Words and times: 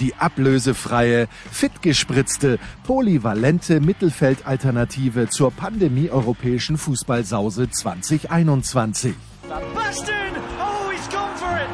Die 0.00 0.14
ablösefreie, 0.14 1.26
fitgespritzte, 1.50 2.58
polyvalente 2.84 3.80
Mittelfeldalternative 3.80 5.28
zur 5.28 5.50
Pandemie-europäischen 5.50 6.78
Fußballsause 6.78 7.68
2021. 7.68 9.14
Sebastian! 9.42 10.34
Oh, 10.60 10.90
he's 10.90 11.08
gone 11.08 11.34
for 11.36 11.56
it! 11.56 11.68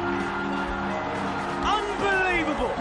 Unbelievable! 1.61 2.71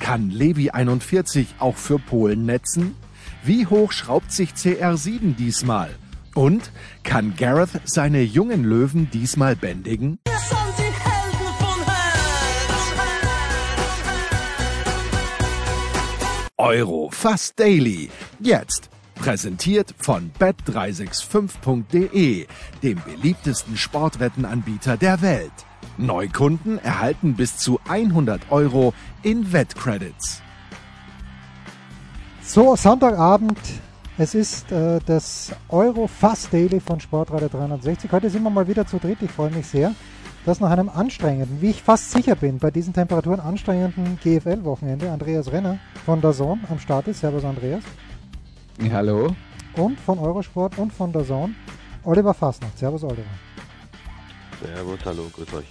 Kann 0.00 0.30
Levi 0.30 0.70
41 0.70 1.54
auch 1.60 1.76
für 1.76 1.98
Polen 2.00 2.44
netzen? 2.44 2.96
Wie 3.44 3.66
hoch 3.66 3.92
schraubt 3.92 4.32
sich 4.32 4.50
CR7 4.50 5.36
diesmal? 5.36 5.90
Und 6.34 6.72
kann 7.04 7.34
Gareth 7.36 7.80
seine 7.84 8.22
jungen 8.22 8.64
Löwen 8.64 9.10
diesmal 9.10 9.54
bändigen? 9.54 10.18
Euro 16.60 17.08
fast 17.12 17.60
daily. 17.60 18.10
Jetzt 18.40 18.90
präsentiert 19.14 19.94
von 19.96 20.32
bet365.de, 20.40 22.48
dem 22.82 23.00
beliebtesten 23.04 23.76
Sportwettenanbieter 23.76 24.96
der 24.96 25.22
Welt. 25.22 25.52
Neukunden 25.98 26.80
erhalten 26.80 27.36
bis 27.36 27.58
zu 27.58 27.78
100 27.88 28.50
Euro 28.50 28.92
in 29.22 29.52
Wettcredits. 29.52 30.42
So, 32.42 32.74
Sonntagabend. 32.74 33.60
Es 34.20 34.34
ist 34.34 34.72
äh, 34.72 34.98
das 35.06 35.52
Euro 35.68 36.08
Fast 36.08 36.52
Daily 36.52 36.80
von 36.80 36.98
Sportradio 36.98 37.46
360. 37.46 38.10
Heute 38.10 38.30
sind 38.30 38.42
wir 38.42 38.50
mal 38.50 38.66
wieder 38.66 38.84
zu 38.84 38.98
dritt. 38.98 39.22
Ich 39.22 39.30
freue 39.30 39.52
mich 39.52 39.68
sehr. 39.68 39.94
Das 40.48 40.60
nach 40.60 40.70
einem 40.70 40.88
anstrengenden, 40.88 41.60
wie 41.60 41.68
ich 41.68 41.82
fast 41.82 42.10
sicher 42.10 42.34
bin, 42.34 42.58
bei 42.58 42.70
diesen 42.70 42.94
Temperaturen 42.94 43.38
anstrengenden 43.38 44.18
GFL-Wochenende. 44.24 45.10
Andreas 45.10 45.52
Renner 45.52 45.78
von 46.06 46.22
der 46.22 46.32
Zone 46.32 46.62
am 46.70 46.78
Start 46.78 47.06
ist. 47.06 47.20
Servus, 47.20 47.44
Andreas. 47.44 47.82
Hallo. 48.90 49.36
Und 49.76 50.00
von 50.00 50.18
Eurosport 50.18 50.78
und 50.78 50.90
von 50.90 51.12
der 51.12 51.26
Zone 51.26 51.54
Oliver 52.02 52.32
Fasnacht. 52.32 52.78
Servus, 52.78 53.04
Oliver. 53.04 53.28
Servus, 54.64 54.98
hallo, 55.04 55.26
grüß 55.34 55.52
euch. 55.52 55.66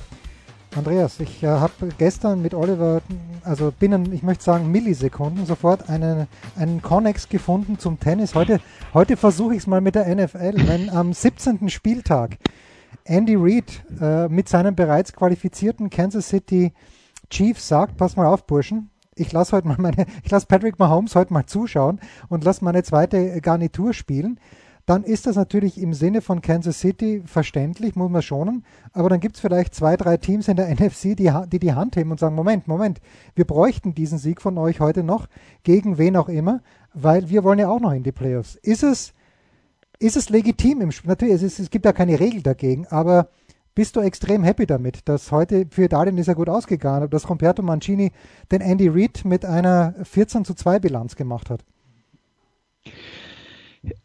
Andreas, 0.76 1.20
ich 1.22 1.42
äh, 1.42 1.48
habe 1.48 1.74
gestern 1.98 2.44
mit 2.44 2.54
Oliver, 2.54 3.02
also 3.44 3.72
binnen, 3.72 4.14
ich 4.14 4.22
möchte 4.22 4.44
sagen, 4.44 4.72
Millisekunden 4.72 5.48
sofort 5.48 5.90
eine, 5.90 6.28
einen 6.56 6.84
Connex 6.84 7.30
gefunden 7.30 7.80
zum 7.80 8.00
Tennis. 8.00 8.36
Heute, 8.36 8.60
heute 8.94 9.18
versuche 9.18 9.56
ich 9.56 9.62
es 9.62 9.66
mal 9.66 9.82
mit 9.82 9.96
der 9.96 10.06
NFL. 10.16 10.68
Wenn 10.68 10.92
am 10.92 11.14
17. 11.14 11.68
Spieltag 11.70 12.38
Andy 13.08 13.36
Reid 13.36 13.84
äh, 14.00 14.28
mit 14.28 14.50
seinem 14.50 14.76
bereits 14.76 15.14
qualifizierten 15.14 15.90
Kansas 15.90 16.30
City 16.30 16.74
Chiefs 17.30 17.68
sagt, 17.68 17.98
pass 17.98 18.16
mal 18.16 18.26
auf, 18.26 18.46
Burschen, 18.46 18.90
ich 19.16 19.32
lasse 19.32 19.56
heute 19.56 19.68
mal 19.68 19.78
meine, 19.80 20.06
ich 20.24 20.32
lasse 20.32 20.48
Patrick 20.48 20.80
Mahomes 20.80 21.16
heute 21.16 21.34
mal 21.34 21.46
zuschauen 21.46 22.00
und 22.30 22.44
lasse 22.44 22.64
meine 22.64 22.84
zweite 22.84 23.42
Garnitur 23.42 23.94
spielen 23.94 24.40
dann 24.88 25.04
ist 25.04 25.28
das 25.28 25.36
natürlich 25.36 25.82
im 25.82 25.94
Sinne 25.94 26.22
von 26.22 26.42
Kansas 26.42 26.80
City 26.80 27.22
verständlich, 27.26 27.98
muss 27.98 28.10
man 28.10 28.22
schonen. 28.22 28.64
Aber 28.94 29.10
dann 29.10 29.20
gibt 29.20 29.36
es 29.36 29.42
vielleicht 29.42 29.76
zwei, 29.76 29.98
drei 29.98 30.16
Teams 30.16 30.48
in 30.48 30.56
der 30.56 30.70
NFC, 30.74 31.14
die, 31.16 31.30
die 31.52 31.60
die 31.60 31.74
Hand 31.74 31.98
heben 31.98 32.10
und 32.10 32.22
sagen, 32.22 32.36
Moment, 32.36 32.70
Moment, 32.70 33.02
wir 33.36 33.44
bräuchten 33.44 33.94
diesen 33.94 34.18
Sieg 34.18 34.42
von 34.42 34.58
euch 34.58 34.80
heute 34.80 35.04
noch, 35.04 35.28
gegen 35.64 35.98
wen 35.98 36.16
auch 36.16 36.30
immer, 36.30 36.62
weil 36.94 37.30
wir 37.30 37.44
wollen 37.44 37.60
ja 37.60 37.68
auch 37.68 37.82
noch 37.82 37.92
in 37.92 38.04
die 38.04 38.14
Playoffs. 38.14 38.56
Ist 38.56 38.82
es, 38.82 39.14
ist 40.00 40.18
es 40.18 40.30
legitim 40.30 40.82
im 40.82 40.92
Spiel? 40.92 41.10
Natürlich, 41.10 41.36
es, 41.36 41.44
ist, 41.44 41.60
es 41.60 41.70
gibt 41.70 41.86
ja 41.86 41.94
keine 41.94 42.20
Regel 42.20 42.42
dagegen, 42.42 42.88
aber 42.88 43.30
bist 43.76 43.96
du 43.96 44.00
extrem 44.00 44.44
happy 44.44 44.66
damit, 44.66 45.08
dass 45.08 45.32
heute 45.32 45.68
für 45.70 45.84
Italien 45.84 46.18
ist 46.18 46.28
ja 46.28 46.34
gut 46.34 46.50
ausgegangen, 46.50 47.10
dass 47.10 47.30
Roberto 47.30 47.62
Mancini 47.62 48.12
den 48.52 48.62
Andy 48.62 48.88
Reid 48.88 49.24
mit 49.24 49.46
einer 49.46 49.94
14 50.04 50.46
zu 50.46 50.56
2 50.56 50.80
Bilanz 50.80 51.16
gemacht 51.16 51.50
hat? 51.50 51.64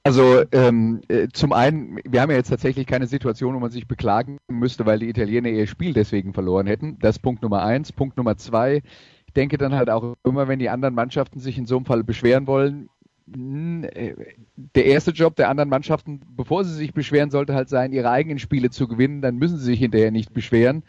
Also 0.03 0.43
ähm, 0.53 1.01
äh, 1.09 1.29
zum 1.33 1.53
einen, 1.53 1.99
wir 2.05 2.21
haben 2.21 2.31
ja 2.31 2.37
jetzt 2.37 2.51
tatsächlich 2.51 2.87
keine 2.87 3.07
Situation, 3.07 3.55
wo 3.55 3.61
man 3.61 3.71
sich 3.71 3.89
beklagen 3.89 4.39
müsste, 4.49 4.87
weil 4.87 4.99
die 4.99 5.09
Italiener 5.09 5.49
ihr 5.49 5.67
Spiel 5.67 5.93
deswegen 5.93 6.35
verloren 6.35 6.67
hätten. 6.67 6.99
Das 7.01 7.17
ist 7.17 7.23
Punkt 7.23 7.43
Nummer 7.43 7.63
eins. 7.63 7.93
Punkt 7.93 8.17
Nummer 8.17 8.37
zwei, 8.37 8.83
ich 9.27 9.33
denke 9.33 9.57
dann 9.57 9.75
halt 9.75 9.89
auch 9.89 10.17
immer, 10.25 10.47
wenn 10.49 10.59
die 10.59 10.69
anderen 10.69 10.95
Mannschaften 10.95 11.41
sich 11.41 11.57
in 11.57 11.65
so 11.65 11.77
einem 11.77 11.87
Fall 11.87 12.05
beschweren 12.05 12.47
wollen, 12.47 12.91
der 13.35 14.85
erste 14.85 15.11
Job 15.11 15.37
der 15.37 15.49
anderen 15.49 15.71
Mannschaften, 15.71 16.21
bevor 16.37 16.65
sie 16.65 16.75
sich 16.75 16.93
beschweren, 16.93 17.31
sollte 17.31 17.55
halt 17.55 17.69
sein, 17.69 17.93
ihre 17.93 18.11
eigenen 18.11 18.39
Spiele 18.39 18.71
zu 18.71 18.89
gewinnen. 18.89 19.23
Dann 19.23 19.37
müssen 19.37 19.59
sie 19.59 19.65
sich 19.65 19.79
hinterher 19.79 20.11
nicht 20.11 20.33
beschweren. 20.33 20.83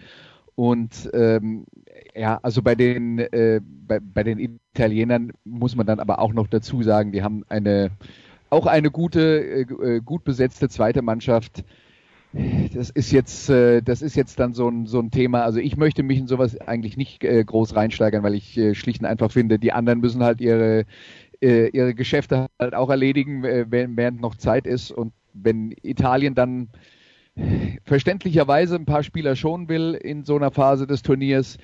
Und 0.55 1.09
ähm, 1.13 1.65
ja, 2.15 2.39
also 2.43 2.61
bei 2.61 2.75
den 2.75 3.19
äh, 3.19 3.59
bei, 3.63 3.99
bei 3.99 4.23
den 4.23 4.39
Italienern 4.39 5.31
muss 5.43 5.75
man 5.75 5.87
dann 5.87 5.99
aber 5.99 6.19
auch 6.19 6.33
noch 6.33 6.47
dazu 6.47 6.83
sagen, 6.83 7.11
die 7.11 7.23
haben 7.23 7.43
eine 7.49 7.91
auch 8.53 8.67
eine 8.67 8.91
gute, 8.91 9.65
äh, 9.65 9.99
gut 9.99 10.23
besetzte 10.23 10.69
zweite 10.69 11.01
Mannschaft. 11.01 11.63
Das 12.73 12.89
ist 12.89 13.11
jetzt, 13.11 13.49
äh, 13.49 13.81
das 13.81 14.01
ist 14.01 14.15
jetzt 14.15 14.39
dann 14.39 14.53
so 14.53 14.67
ein, 14.67 14.85
so 14.85 14.99
ein 14.99 15.11
Thema. 15.11 15.43
Also 15.43 15.59
ich 15.59 15.77
möchte 15.77 16.03
mich 16.03 16.19
in 16.19 16.27
sowas 16.27 16.59
eigentlich 16.59 16.97
nicht 16.97 17.23
äh, 17.23 17.43
groß 17.43 17.75
reinsteigern, 17.75 18.23
weil 18.23 18.35
ich 18.35 18.57
äh, 18.57 18.73
schlicht 18.73 19.01
und 19.01 19.07
einfach 19.07 19.31
finde, 19.31 19.59
die 19.59 19.71
anderen 19.71 19.99
müssen 19.99 20.23
halt 20.23 20.41
ihre, 20.41 20.85
äh, 21.41 21.67
ihre 21.69 21.93
Geschäfte 21.93 22.47
halt 22.59 22.73
auch 22.73 22.89
erledigen, 22.89 23.43
äh, 23.43 23.65
während 23.69 24.21
noch 24.21 24.35
Zeit 24.35 24.67
ist. 24.67 24.91
Und 24.91 25.13
wenn 25.33 25.73
Italien 25.81 26.35
dann 26.35 26.69
verständlicherweise 27.83 28.75
ein 28.75 28.85
paar 28.85 29.03
Spieler 29.03 29.35
schonen 29.35 29.67
will 29.67 29.93
in 29.95 30.23
so 30.23 30.35
einer 30.35 30.51
Phase 30.51 30.85
des 30.85 31.01
Turniers, 31.01 31.57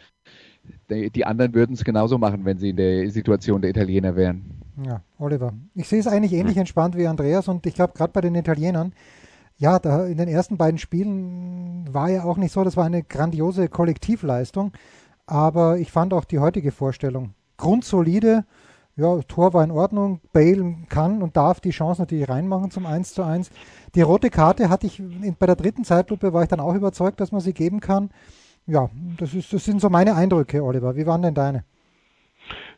die, 0.90 1.25
anderen 1.25 1.53
würden 1.53 1.74
es 1.74 1.84
genauso 1.84 2.18
machen, 2.18 2.46
wenn 2.46 2.57
sie 2.57 2.72
in 2.72 2.78
der 2.78 3.09
Situation 3.09 3.62
der 3.62 3.72
Italiener 3.72 4.16
wären. 4.16 4.46
Ja, 4.85 5.02
Oliver. 5.18 5.53
Ich 5.75 5.88
sehe 5.88 6.00
es 6.00 6.07
eigentlich 6.07 6.34
ähnlich 6.34 6.57
entspannt 6.57 6.97
wie 6.97 7.07
Andreas 7.07 7.47
und 7.47 7.66
ich 7.66 7.75
glaube 7.75 7.94
gerade 7.96 8.13
bei 8.13 8.22
den 8.22 8.36
Italienern, 8.36 8.94
ja, 9.57 9.78
da 9.78 10.06
in 10.06 10.18
den 10.18 10.30
ersten 10.30 10.57
beiden 10.57 10.78
Spielen 10.78 11.88
war 11.91 12.09
ja 12.09 12.24
auch 12.24 12.38
nicht 12.38 12.53
so, 12.53 12.63
das 12.63 12.78
war 12.78 12.86
eine 12.86 13.03
grandiose 13.03 13.68
Kollektivleistung, 13.68 14.72
aber 15.25 15.78
ich 15.78 15.91
fand 15.91 16.13
auch 16.13 16.24
die 16.24 16.40
heutige 16.40 16.72
Vorstellung 16.72 17.34
grundsolide. 17.57 18.46
Ja, 19.00 19.18
Tor 19.30 19.54
war 19.54 19.64
in 19.64 19.72
Ordnung, 19.72 20.20
Bale 20.34 20.76
kann 20.90 21.22
und 21.22 21.38
darf 21.38 21.62
die 21.62 21.70
Chance 21.70 22.02
natürlich 22.02 22.28
reinmachen 22.28 22.70
zum 22.70 22.86
1 22.86 23.14
zu 23.14 23.24
1. 23.24 23.50
Die 23.96 24.02
rote 24.02 24.30
Karte 24.30 24.70
hatte 24.70 24.88
ich 24.88 25.02
bei 25.40 25.46
der 25.46 25.56
dritten 25.56 25.86
Zeitlupe, 25.86 26.34
war 26.34 26.44
ich 26.44 26.50
dann 26.50 26.60
auch 26.60 26.76
überzeugt, 26.76 27.22
dass 27.22 27.32
man 27.32 27.40
sie 27.40 27.54
geben 27.54 27.80
kann. 27.80 28.10
Ja, 28.68 28.90
das, 29.18 29.34
ist, 29.34 29.54
das 29.54 29.64
sind 29.64 29.80
so 29.80 29.90
meine 29.90 30.16
Eindrücke, 30.16 30.62
Oliver. 30.62 30.98
Wie 30.98 31.06
waren 31.06 31.22
denn 31.22 31.34
deine? 31.34 31.64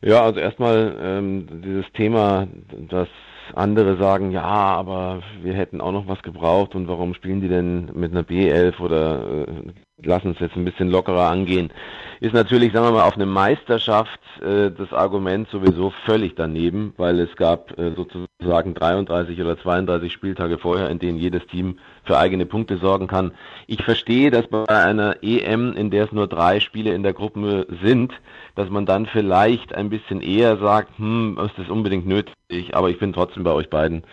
Ja, 0.01 0.21
also 0.21 0.39
erstmal 0.39 0.95
ähm, 1.01 1.47
dieses 1.63 1.91
Thema, 1.93 2.47
dass 2.89 3.07
andere 3.55 3.97
sagen, 3.97 4.29
ja, 4.29 4.43
aber 4.43 5.23
wir 5.41 5.53
hätten 5.53 5.81
auch 5.81 5.91
noch 5.91 6.07
was 6.07 6.21
gebraucht 6.21 6.75
und 6.75 6.87
warum 6.87 7.15
spielen 7.15 7.41
die 7.41 7.47
denn 7.47 7.89
mit 7.95 8.11
einer 8.11 8.23
B11 8.23 8.79
oder 8.79 9.47
äh, 9.47 9.73
lassen 10.03 10.29
uns 10.29 10.39
jetzt 10.39 10.55
ein 10.55 10.65
bisschen 10.65 10.89
lockerer 10.89 11.29
angehen, 11.29 11.71
ist 12.19 12.33
natürlich, 12.33 12.71
sagen 12.71 12.85
wir 12.85 12.91
mal, 12.91 13.07
auf 13.07 13.15
eine 13.15 13.25
Meisterschaft 13.25 14.19
äh, 14.41 14.71
das 14.71 14.93
Argument 14.93 15.49
sowieso 15.49 15.91
völlig 16.05 16.35
daneben, 16.35 16.93
weil 16.97 17.19
es 17.19 17.35
gab 17.35 17.77
äh, 17.79 17.93
sozusagen 17.95 18.73
33 18.73 19.41
oder 19.41 19.57
32 19.57 20.13
Spieltage 20.13 20.57
vorher, 20.57 20.89
in 20.89 20.99
denen 20.99 21.17
jedes 21.17 21.45
Team 21.47 21.79
für 22.03 22.17
eigene 22.17 22.45
Punkte 22.45 22.77
sorgen 22.77 23.07
kann. 23.07 23.31
Ich 23.67 23.83
verstehe, 23.83 24.31
dass 24.31 24.47
bei 24.47 24.67
einer 24.67 25.17
EM, 25.23 25.73
in 25.73 25.89
der 25.89 26.05
es 26.05 26.11
nur 26.11 26.27
drei 26.27 26.59
Spiele 26.59 26.93
in 26.93 27.03
der 27.03 27.13
Gruppe 27.13 27.65
sind, 27.83 28.13
dass 28.55 28.69
man 28.69 28.85
dann 28.85 29.07
vielleicht 29.07 29.73
ein 29.73 29.89
bisschen 29.89 30.21
eher 30.21 30.57
sagt, 30.57 30.97
hm, 30.97 31.39
ist 31.43 31.57
das 31.57 31.69
unbedingt 31.69 32.05
nötig, 32.05 32.35
aber 32.73 32.89
ich 32.89 32.99
bin 32.99 33.13
trotzdem 33.13 33.43
bei 33.43 33.51
euch 33.51 33.69
beiden, 33.69 34.03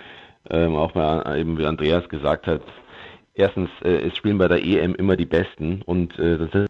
ähm, 0.51 0.77
auch 0.77 0.95
mal 0.95 1.39
eben 1.39 1.59
wie 1.59 1.67
Andreas 1.67 2.09
gesagt 2.09 2.47
hat, 2.47 2.63
erstens, 3.39 3.71
äh, 3.83 4.09
es 4.09 4.17
spielen 4.17 4.39
bei 4.39 4.49
der 4.49 4.63
EM 4.63 4.95
immer 4.95 5.17
die 5.17 5.27
Besten 5.27 5.83
und 5.83 6.19
äh, 6.19 6.39
das 6.39 6.55
ist 6.55 6.69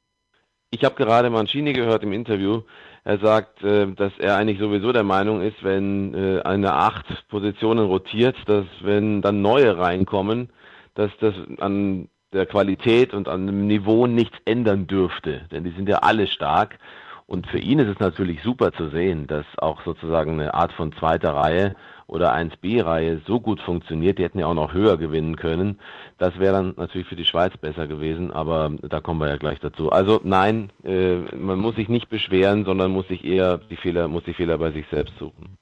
ich 0.70 0.84
habe 0.84 0.96
gerade 0.96 1.30
Mancini 1.30 1.72
gehört 1.72 2.02
im 2.02 2.12
Interview. 2.12 2.60
Er 3.04 3.18
sagt, 3.18 3.62
äh, 3.62 3.86
dass 3.90 4.12
er 4.18 4.36
eigentlich 4.36 4.58
sowieso 4.58 4.92
der 4.92 5.02
Meinung 5.02 5.40
ist, 5.40 5.62
wenn 5.64 6.12
äh, 6.12 6.42
eine 6.42 6.74
acht 6.74 7.06
Positionen 7.28 7.86
rotiert, 7.86 8.36
dass 8.46 8.66
wenn 8.82 9.22
dann 9.22 9.40
neue 9.40 9.78
reinkommen, 9.78 10.50
dass 10.94 11.10
das 11.20 11.34
an 11.58 12.08
der 12.34 12.44
Qualität 12.44 13.14
und 13.14 13.28
an 13.28 13.46
dem 13.46 13.66
Niveau 13.66 14.06
nichts 14.06 14.36
ändern 14.44 14.86
dürfte. 14.86 15.46
Denn 15.50 15.64
die 15.64 15.70
sind 15.70 15.88
ja 15.88 16.00
alle 16.00 16.26
stark. 16.26 16.78
Und 17.24 17.46
für 17.46 17.58
ihn 17.58 17.78
ist 17.78 17.88
es 17.88 17.98
natürlich 17.98 18.42
super 18.42 18.72
zu 18.72 18.90
sehen, 18.90 19.26
dass 19.26 19.46
auch 19.56 19.82
sozusagen 19.84 20.32
eine 20.32 20.52
Art 20.52 20.72
von 20.72 20.92
zweiter 20.92 21.34
Reihe 21.34 21.76
oder 22.08 22.34
1B-Reihe 22.34 23.20
so 23.26 23.38
gut 23.38 23.60
funktioniert, 23.60 24.18
die 24.18 24.24
hätten 24.24 24.38
ja 24.38 24.46
auch 24.46 24.54
noch 24.54 24.72
höher 24.72 24.96
gewinnen 24.96 25.36
können. 25.36 25.78
Das 26.16 26.38
wäre 26.38 26.54
dann 26.54 26.74
natürlich 26.76 27.06
für 27.06 27.16
die 27.16 27.26
Schweiz 27.26 27.56
besser 27.58 27.86
gewesen, 27.86 28.32
aber 28.32 28.72
da 28.82 29.00
kommen 29.00 29.20
wir 29.20 29.28
ja 29.28 29.36
gleich 29.36 29.60
dazu. 29.60 29.92
Also 29.92 30.20
nein, 30.24 30.72
äh, 30.84 31.16
man 31.36 31.58
muss 31.58 31.76
sich 31.76 31.88
nicht 31.88 32.08
beschweren, 32.08 32.64
sondern 32.64 32.90
muss 32.90 33.06
sich 33.08 33.24
eher 33.24 33.58
die 33.58 33.76
Fehler, 33.76 34.08
muss 34.08 34.24
die 34.24 34.34
Fehler 34.34 34.58
bei 34.58 34.72
sich 34.72 34.86
selbst 34.90 35.16
suchen. 35.18 35.58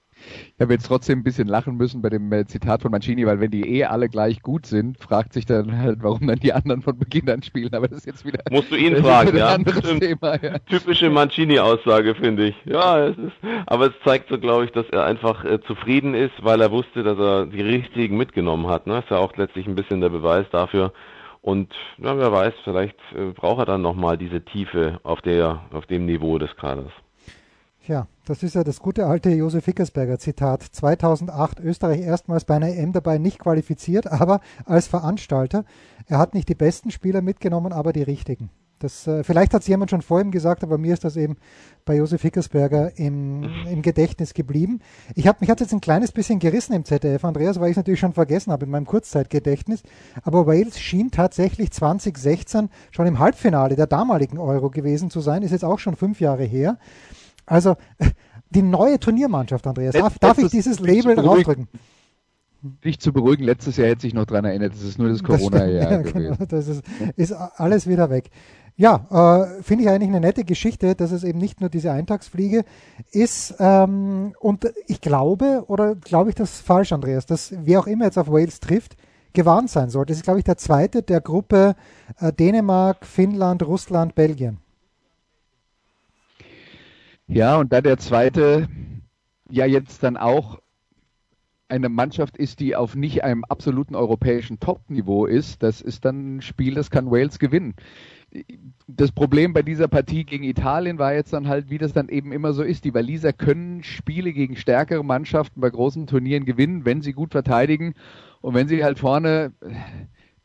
Ich 0.54 0.60
habe 0.60 0.72
jetzt 0.72 0.86
trotzdem 0.86 1.20
ein 1.20 1.22
bisschen 1.24 1.48
lachen 1.48 1.76
müssen 1.76 2.02
bei 2.02 2.08
dem 2.08 2.32
äh, 2.32 2.46
Zitat 2.46 2.82
von 2.82 2.90
Mancini, 2.90 3.26
weil 3.26 3.40
wenn 3.40 3.50
die 3.50 3.76
eh 3.76 3.84
alle 3.84 4.08
gleich 4.08 4.42
gut 4.42 4.66
sind, 4.66 4.98
fragt 4.98 5.32
sich 5.32 5.46
dann 5.46 5.78
halt, 5.78 5.98
warum 6.02 6.26
dann 6.26 6.38
die 6.38 6.52
anderen 6.52 6.82
von 6.82 6.98
Beginn 6.98 7.28
an 7.28 7.42
spielen. 7.42 7.74
Aber 7.74 7.88
das 7.88 7.98
ist 7.98 8.06
jetzt 8.06 8.24
wieder. 8.24 8.40
Musst 8.50 8.70
du 8.70 8.76
ihn 8.76 8.96
fragen, 8.96 9.36
ja. 9.36 9.56
Thema, 9.56 10.42
ja. 10.42 10.58
Typische 10.60 11.10
Mancini-Aussage, 11.10 12.14
finde 12.14 12.48
ich. 12.48 12.56
Ja, 12.64 13.06
es 13.06 13.16
ist, 13.18 13.32
aber 13.66 13.86
es 13.86 13.92
zeigt 14.04 14.28
so, 14.28 14.38
glaube 14.38 14.64
ich, 14.64 14.72
dass 14.72 14.88
er 14.90 15.04
einfach 15.04 15.44
äh, 15.44 15.60
zufrieden 15.62 16.14
ist, 16.14 16.34
weil 16.42 16.60
er 16.60 16.70
wusste, 16.70 17.02
dass 17.02 17.18
er 17.18 17.46
die 17.46 17.62
richtigen 17.62 18.16
mitgenommen 18.16 18.66
hat. 18.68 18.86
Ne? 18.86 18.98
Ist 18.98 19.10
ja 19.10 19.18
auch 19.18 19.36
letztlich 19.36 19.66
ein 19.66 19.74
bisschen 19.74 20.00
der 20.00 20.10
Beweis 20.10 20.46
dafür. 20.50 20.92
Und 21.42 21.72
ja, 21.98 22.18
wer 22.18 22.32
weiß, 22.32 22.54
vielleicht 22.64 22.96
äh, 23.14 23.32
braucht 23.32 23.60
er 23.60 23.66
dann 23.66 23.82
nochmal 23.82 24.18
diese 24.18 24.44
Tiefe 24.44 24.98
auf 25.04 25.22
der, 25.22 25.62
auf 25.72 25.86
dem 25.86 26.06
Niveau 26.06 26.38
des 26.38 26.54
Kaders. 26.56 26.92
Ja, 27.88 28.08
das 28.24 28.42
ist 28.42 28.56
ja 28.56 28.64
das 28.64 28.80
gute 28.80 29.06
alte 29.06 29.30
Josef 29.30 29.64
Hickersberger 29.64 30.18
Zitat. 30.18 30.62
2008 30.62 31.60
Österreich 31.60 32.00
erstmals 32.00 32.44
bei 32.44 32.56
einer 32.56 32.68
EM 32.68 32.92
dabei 32.92 33.18
nicht 33.18 33.38
qualifiziert, 33.38 34.06
aber 34.10 34.40
als 34.64 34.88
Veranstalter. 34.88 35.64
Er 36.06 36.18
hat 36.18 36.34
nicht 36.34 36.48
die 36.48 36.56
besten 36.56 36.90
Spieler 36.90 37.22
mitgenommen, 37.22 37.72
aber 37.72 37.92
die 37.92 38.02
richtigen. 38.02 38.50
Das, 38.80 39.06
äh, 39.06 39.24
vielleicht 39.24 39.54
hat 39.54 39.62
es 39.62 39.68
jemand 39.68 39.90
schon 39.90 40.02
vor 40.02 40.20
ihm 40.20 40.30
gesagt, 40.30 40.62
aber 40.62 40.76
mir 40.76 40.92
ist 40.92 41.04
das 41.04 41.16
eben 41.16 41.36
bei 41.86 41.96
Josef 41.96 42.20
Hickersberger 42.20 42.98
im, 42.98 43.48
im 43.70 43.80
Gedächtnis 43.80 44.34
geblieben. 44.34 44.80
Ich 45.14 45.26
habe 45.26 45.38
mich 45.40 45.48
hat 45.48 45.60
jetzt 45.60 45.72
ein 45.72 45.80
kleines 45.80 46.12
bisschen 46.12 46.40
gerissen 46.40 46.74
im 46.74 46.84
ZDF, 46.84 47.24
Andreas, 47.24 47.58
weil 47.58 47.68
ich 47.68 47.72
es 47.72 47.76
natürlich 47.78 48.00
schon 48.00 48.12
vergessen 48.12 48.52
habe 48.52 48.66
in 48.66 48.70
meinem 48.70 48.84
Kurzzeitgedächtnis. 48.84 49.82
Aber 50.24 50.46
Wales 50.46 50.78
schien 50.78 51.10
tatsächlich 51.10 51.70
2016 51.70 52.68
schon 52.90 53.06
im 53.06 53.18
Halbfinale 53.18 53.76
der 53.76 53.86
damaligen 53.86 54.38
Euro 54.38 54.68
gewesen 54.68 55.08
zu 55.08 55.20
sein. 55.20 55.42
Ist 55.42 55.52
jetzt 55.52 55.64
auch 55.64 55.78
schon 55.78 55.96
fünf 55.96 56.20
Jahre 56.20 56.44
her. 56.44 56.78
Also 57.46 57.76
die 58.50 58.62
neue 58.62 58.98
Turniermannschaft, 58.98 59.66
Andreas. 59.66 59.94
Darf, 59.94 60.18
darf 60.18 60.38
ich 60.38 60.50
dieses 60.50 60.80
Label 60.80 61.14
draufdrücken? 61.14 61.68
Dich 62.84 62.98
zu 62.98 63.12
beruhigen, 63.12 63.44
letztes 63.44 63.76
Jahr 63.76 63.88
hätte 63.88 64.02
sich 64.02 64.14
noch 64.14 64.24
daran 64.24 64.44
erinnert, 64.44 64.72
das 64.72 64.82
ist 64.82 64.98
nur 64.98 65.08
das 65.08 65.22
Corona-Jahr. 65.22 65.90
Ja, 65.92 66.02
genau, 66.02 66.36
das 66.48 66.66
ist, 66.66 66.82
ist, 67.14 67.32
alles 67.32 67.86
wieder 67.86 68.10
weg. 68.10 68.30
Ja, 68.76 69.06
äh, 69.10 69.62
finde 69.62 69.84
ich 69.84 69.90
eigentlich 69.90 70.08
eine 70.08 70.20
nette 70.20 70.44
Geschichte, 70.44 70.94
dass 70.94 71.12
es 71.12 71.22
eben 71.22 71.38
nicht 71.38 71.60
nur 71.60 71.70
diese 71.70 71.92
Eintagsfliege 71.92 72.64
ist. 73.10 73.54
Ähm, 73.58 74.34
und 74.40 74.70
ich 74.86 75.00
glaube, 75.00 75.64
oder 75.68 75.94
glaube 75.94 76.30
ich 76.30 76.34
das 76.34 76.60
falsch, 76.60 76.92
Andreas, 76.92 77.24
dass 77.24 77.54
wer 77.56 77.80
auch 77.80 77.86
immer 77.86 78.06
jetzt 78.06 78.18
auf 78.18 78.28
Wales 78.28 78.60
trifft, 78.60 78.96
gewarnt 79.32 79.70
sein 79.70 79.88
sollte. 79.88 80.12
Das 80.12 80.18
ist, 80.18 80.24
glaube 80.24 80.40
ich, 80.40 80.44
der 80.44 80.56
zweite 80.56 81.02
der 81.02 81.20
Gruppe 81.20 81.76
äh, 82.20 82.32
Dänemark, 82.32 83.06
Finnland, 83.06 83.62
Russland, 83.62 84.14
Belgien. 84.14 84.58
Ja, 87.28 87.56
und 87.56 87.72
da 87.72 87.80
der 87.80 87.98
zweite 87.98 88.68
ja 89.50 89.66
jetzt 89.66 90.02
dann 90.02 90.16
auch 90.16 90.60
eine 91.68 91.88
Mannschaft 91.88 92.36
ist, 92.36 92.60
die 92.60 92.76
auf 92.76 92.94
nicht 92.94 93.24
einem 93.24 93.44
absoluten 93.44 93.96
europäischen 93.96 94.60
Top-Niveau 94.60 95.26
ist, 95.26 95.62
das 95.62 95.80
ist 95.80 96.04
dann 96.04 96.36
ein 96.36 96.42
Spiel, 96.42 96.74
das 96.74 96.90
kann 96.90 97.10
Wales 97.10 97.40
gewinnen. 97.40 97.74
Das 98.86 99.10
Problem 99.10 99.52
bei 99.52 99.62
dieser 99.62 99.88
Partie 99.88 100.24
gegen 100.24 100.44
Italien 100.44 100.98
war 100.98 101.14
jetzt 101.14 101.32
dann 101.32 101.48
halt, 101.48 101.70
wie 101.70 101.78
das 101.78 101.92
dann 101.92 102.08
eben 102.08 102.32
immer 102.32 102.52
so 102.52 102.62
ist. 102.62 102.84
Die 102.84 102.94
Waliser 102.94 103.32
können 103.32 103.82
Spiele 103.82 104.32
gegen 104.32 104.56
stärkere 104.56 105.04
Mannschaften 105.04 105.60
bei 105.60 105.70
großen 105.70 106.06
Turnieren 106.06 106.44
gewinnen, 106.44 106.84
wenn 106.84 107.02
sie 107.02 107.12
gut 107.12 107.32
verteidigen 107.32 107.94
und 108.42 108.54
wenn 108.54 108.68
sie 108.68 108.84
halt 108.84 108.98
vorne 108.98 109.52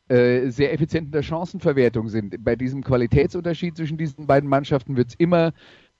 äh, 0.08 0.48
sehr 0.48 0.72
effizient 0.72 1.06
in 1.06 1.12
der 1.12 1.22
Chancenverwertung 1.22 2.08
sind. 2.08 2.42
Bei 2.44 2.56
diesem 2.56 2.82
Qualitätsunterschied 2.82 3.76
zwischen 3.76 3.98
diesen 3.98 4.26
beiden 4.26 4.48
Mannschaften 4.48 4.96
wird 4.96 5.10
es 5.10 5.14
immer 5.14 5.52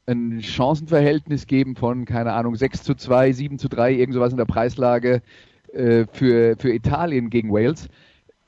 ein 0.07 0.43
Chancenverhältnis 0.43 1.47
geben 1.47 1.77
von, 1.77 2.05
keine 2.05 2.33
Ahnung, 2.33 2.57
6 2.57 2.83
zu 2.83 2.95
2, 2.95 3.33
7 3.33 3.59
zu 3.59 3.69
3, 3.69 3.93
irgend 3.93 4.15
sowas 4.15 4.33
in 4.33 4.39
der 4.39 4.45
Preislage 4.47 5.23
äh, 5.73 6.07
für, 6.13 6.57
für 6.59 6.73
Italien 6.73 7.31
gegen 7.31 7.53
Wales. 7.53 7.89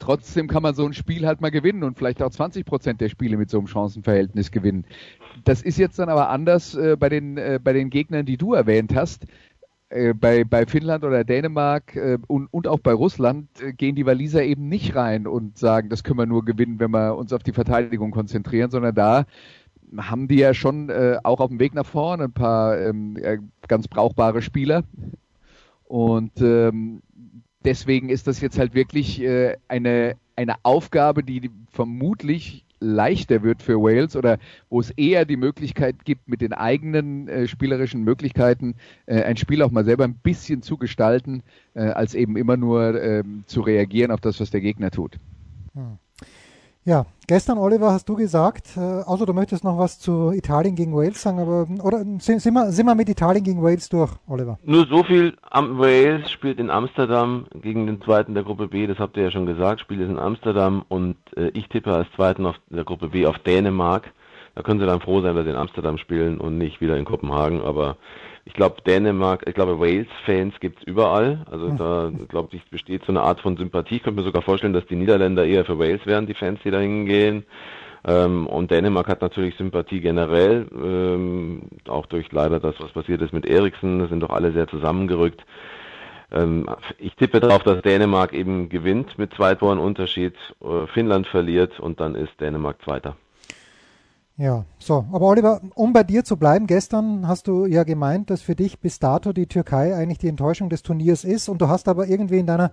Trotzdem 0.00 0.48
kann 0.48 0.62
man 0.62 0.74
so 0.74 0.84
ein 0.84 0.92
Spiel 0.92 1.26
halt 1.26 1.40
mal 1.40 1.50
gewinnen 1.50 1.84
und 1.84 1.96
vielleicht 1.96 2.22
auch 2.22 2.30
20 2.30 2.66
Prozent 2.66 3.00
der 3.00 3.08
Spiele 3.08 3.36
mit 3.36 3.48
so 3.48 3.58
einem 3.58 3.68
Chancenverhältnis 3.68 4.50
gewinnen. 4.50 4.84
Das 5.44 5.62
ist 5.62 5.78
jetzt 5.78 5.98
dann 5.98 6.08
aber 6.08 6.28
anders 6.28 6.74
äh, 6.74 6.96
bei, 6.98 7.08
den, 7.08 7.38
äh, 7.38 7.60
bei 7.62 7.72
den 7.72 7.90
Gegnern, 7.90 8.26
die 8.26 8.36
du 8.36 8.54
erwähnt 8.54 8.94
hast. 8.94 9.26
Äh, 9.94 10.12
bei, 10.12 10.44
bei 10.44 10.66
Finnland 10.66 11.04
oder 11.04 11.22
Dänemark 11.22 11.94
äh, 11.94 12.18
und, 12.26 12.48
und 12.52 12.66
auch 12.66 12.80
bei 12.80 12.92
Russland 12.92 13.48
äh, 13.62 13.72
gehen 13.72 13.94
die 13.94 14.06
Waliser 14.06 14.42
eben 14.42 14.68
nicht 14.68 14.96
rein 14.96 15.26
und 15.26 15.56
sagen, 15.56 15.88
das 15.88 16.02
können 16.02 16.18
wir 16.18 16.26
nur 16.26 16.44
gewinnen, 16.44 16.80
wenn 16.80 16.90
wir 16.90 17.16
uns 17.16 17.32
auf 17.32 17.44
die 17.44 17.52
Verteidigung 17.52 18.10
konzentrieren, 18.10 18.70
sondern 18.70 18.94
da 18.94 19.24
haben 19.96 20.28
die 20.28 20.36
ja 20.36 20.54
schon 20.54 20.88
äh, 20.88 21.18
auch 21.22 21.40
auf 21.40 21.48
dem 21.48 21.58
Weg 21.60 21.74
nach 21.74 21.86
vorne 21.86 22.24
ein 22.24 22.32
paar 22.32 22.78
ähm, 22.80 23.16
äh, 23.16 23.38
ganz 23.68 23.88
brauchbare 23.88 24.42
Spieler. 24.42 24.84
Und 25.84 26.40
ähm, 26.40 27.02
deswegen 27.64 28.08
ist 28.08 28.26
das 28.26 28.40
jetzt 28.40 28.58
halt 28.58 28.74
wirklich 28.74 29.20
äh, 29.22 29.56
eine, 29.68 30.16
eine 30.36 30.54
Aufgabe, 30.62 31.22
die 31.22 31.50
vermutlich 31.70 32.64
leichter 32.80 33.42
wird 33.42 33.62
für 33.62 33.80
Wales 33.80 34.14
oder 34.14 34.38
wo 34.68 34.80
es 34.80 34.90
eher 34.90 35.24
die 35.24 35.36
Möglichkeit 35.36 36.04
gibt, 36.04 36.28
mit 36.28 36.40
den 36.40 36.52
eigenen 36.52 37.28
äh, 37.28 37.48
spielerischen 37.48 38.04
Möglichkeiten 38.04 38.74
äh, 39.06 39.22
ein 39.22 39.36
Spiel 39.36 39.62
auch 39.62 39.70
mal 39.70 39.84
selber 39.84 40.04
ein 40.04 40.16
bisschen 40.16 40.62
zu 40.62 40.76
gestalten, 40.76 41.42
äh, 41.74 41.84
als 41.84 42.14
eben 42.14 42.36
immer 42.36 42.56
nur 42.56 43.00
ähm, 43.02 43.44
zu 43.46 43.62
reagieren 43.62 44.10
auf 44.10 44.20
das, 44.20 44.40
was 44.40 44.50
der 44.50 44.60
Gegner 44.60 44.90
tut. 44.90 45.18
Hm. 45.74 45.98
Ja, 46.86 47.06
gestern, 47.26 47.56
Oliver, 47.56 47.92
hast 47.92 48.06
du 48.10 48.14
gesagt, 48.14 48.76
äh, 48.76 48.80
außer 48.80 49.24
du 49.24 49.32
möchtest 49.32 49.64
noch 49.64 49.78
was 49.78 49.98
zu 49.98 50.32
Italien 50.32 50.74
gegen 50.74 50.94
Wales 50.94 51.22
sagen, 51.22 51.38
aber 51.38 51.66
oder 51.82 52.04
sind, 52.18 52.42
sind, 52.42 52.52
wir, 52.52 52.70
sind 52.72 52.84
wir 52.84 52.94
mit 52.94 53.08
Italien 53.08 53.42
gegen 53.42 53.62
Wales 53.62 53.88
durch, 53.88 54.12
Oliver? 54.28 54.58
Nur 54.64 54.86
so 54.86 55.02
viel, 55.02 55.34
Wales 55.50 56.30
spielt 56.30 56.58
in 56.58 56.68
Amsterdam 56.68 57.46
gegen 57.54 57.86
den 57.86 58.02
zweiten 58.02 58.34
der 58.34 58.42
Gruppe 58.42 58.68
B, 58.68 58.86
das 58.86 58.98
habt 58.98 59.16
ihr 59.16 59.22
ja 59.22 59.30
schon 59.30 59.46
gesagt, 59.46 59.80
Spiel 59.80 60.02
ist 60.02 60.10
in 60.10 60.18
Amsterdam 60.18 60.84
und 60.88 61.16
äh, 61.38 61.48
ich 61.54 61.70
tippe 61.70 61.90
als 61.90 62.08
zweiten 62.16 62.44
auf 62.44 62.56
der 62.68 62.84
Gruppe 62.84 63.08
B 63.08 63.24
auf 63.24 63.38
Dänemark. 63.38 64.12
Da 64.54 64.62
können 64.62 64.78
sie 64.78 64.86
dann 64.86 65.00
froh 65.00 65.22
sein, 65.22 65.34
dass 65.34 65.44
sie 65.44 65.50
in 65.50 65.56
Amsterdam 65.56 65.96
spielen 65.96 66.38
und 66.38 66.58
nicht 66.58 66.82
wieder 66.82 66.98
in 66.98 67.06
Kopenhagen, 67.06 67.62
aber 67.62 67.96
ich 68.46 68.52
glaube, 68.52 68.82
Dänemark, 68.82 69.44
ich 69.46 69.54
glaube, 69.54 69.80
Wales-Fans 69.80 70.54
gibt's 70.60 70.82
überall. 70.84 71.46
Also 71.50 71.68
hm. 71.68 71.76
da, 71.78 72.12
glaube 72.28 72.56
ich, 72.56 72.64
besteht 72.70 73.04
so 73.04 73.12
eine 73.12 73.22
Art 73.22 73.40
von 73.40 73.56
Sympathie. 73.56 73.96
Ich 73.96 74.02
könnte 74.02 74.20
mir 74.20 74.26
sogar 74.26 74.42
vorstellen, 74.42 74.74
dass 74.74 74.86
die 74.86 74.96
Niederländer 74.96 75.46
eher 75.46 75.64
für 75.64 75.78
Wales 75.78 76.04
wären, 76.04 76.26
die 76.26 76.34
Fans, 76.34 76.60
die 76.64 76.70
da 76.70 76.78
hingehen. 76.78 77.46
Ähm, 78.06 78.46
und 78.46 78.70
Dänemark 78.70 79.08
hat 79.08 79.22
natürlich 79.22 79.56
Sympathie 79.56 80.00
generell, 80.00 80.66
ähm, 80.74 81.62
auch 81.88 82.04
durch 82.06 82.30
leider 82.32 82.60
das, 82.60 82.74
was 82.78 82.92
passiert 82.92 83.22
ist 83.22 83.32
mit 83.32 83.46
Eriksen. 83.46 83.98
Da 83.98 84.08
sind 84.08 84.20
doch 84.20 84.30
alle 84.30 84.52
sehr 84.52 84.68
zusammengerückt. 84.68 85.42
Ähm, 86.30 86.66
ich 86.98 87.14
tippe 87.16 87.40
darauf, 87.40 87.62
dass 87.62 87.80
Dänemark 87.80 88.34
eben 88.34 88.68
gewinnt 88.68 89.16
mit 89.18 89.32
zwei 89.34 89.54
Toren 89.54 89.78
Unterschied. 89.78 90.34
Äh, 90.62 90.86
Finnland 90.88 91.26
verliert 91.26 91.80
und 91.80 91.98
dann 92.00 92.14
ist 92.14 92.38
Dänemark 92.40 92.82
Zweiter. 92.82 93.16
Ja, 94.36 94.64
so. 94.78 95.04
Aber 95.12 95.26
Oliver, 95.26 95.60
um 95.76 95.92
bei 95.92 96.02
dir 96.02 96.24
zu 96.24 96.36
bleiben, 96.36 96.66
gestern 96.66 97.28
hast 97.28 97.46
du 97.46 97.66
ja 97.66 97.84
gemeint, 97.84 98.30
dass 98.30 98.42
für 98.42 98.56
dich 98.56 98.80
bis 98.80 98.98
dato 98.98 99.32
die 99.32 99.46
Türkei 99.46 99.94
eigentlich 99.94 100.18
die 100.18 100.26
Enttäuschung 100.26 100.68
des 100.68 100.82
Turniers 100.82 101.22
ist 101.22 101.48
und 101.48 101.62
du 101.62 101.68
hast 101.68 101.86
aber 101.86 102.08
irgendwie 102.08 102.38
in 102.38 102.46
deiner 102.46 102.72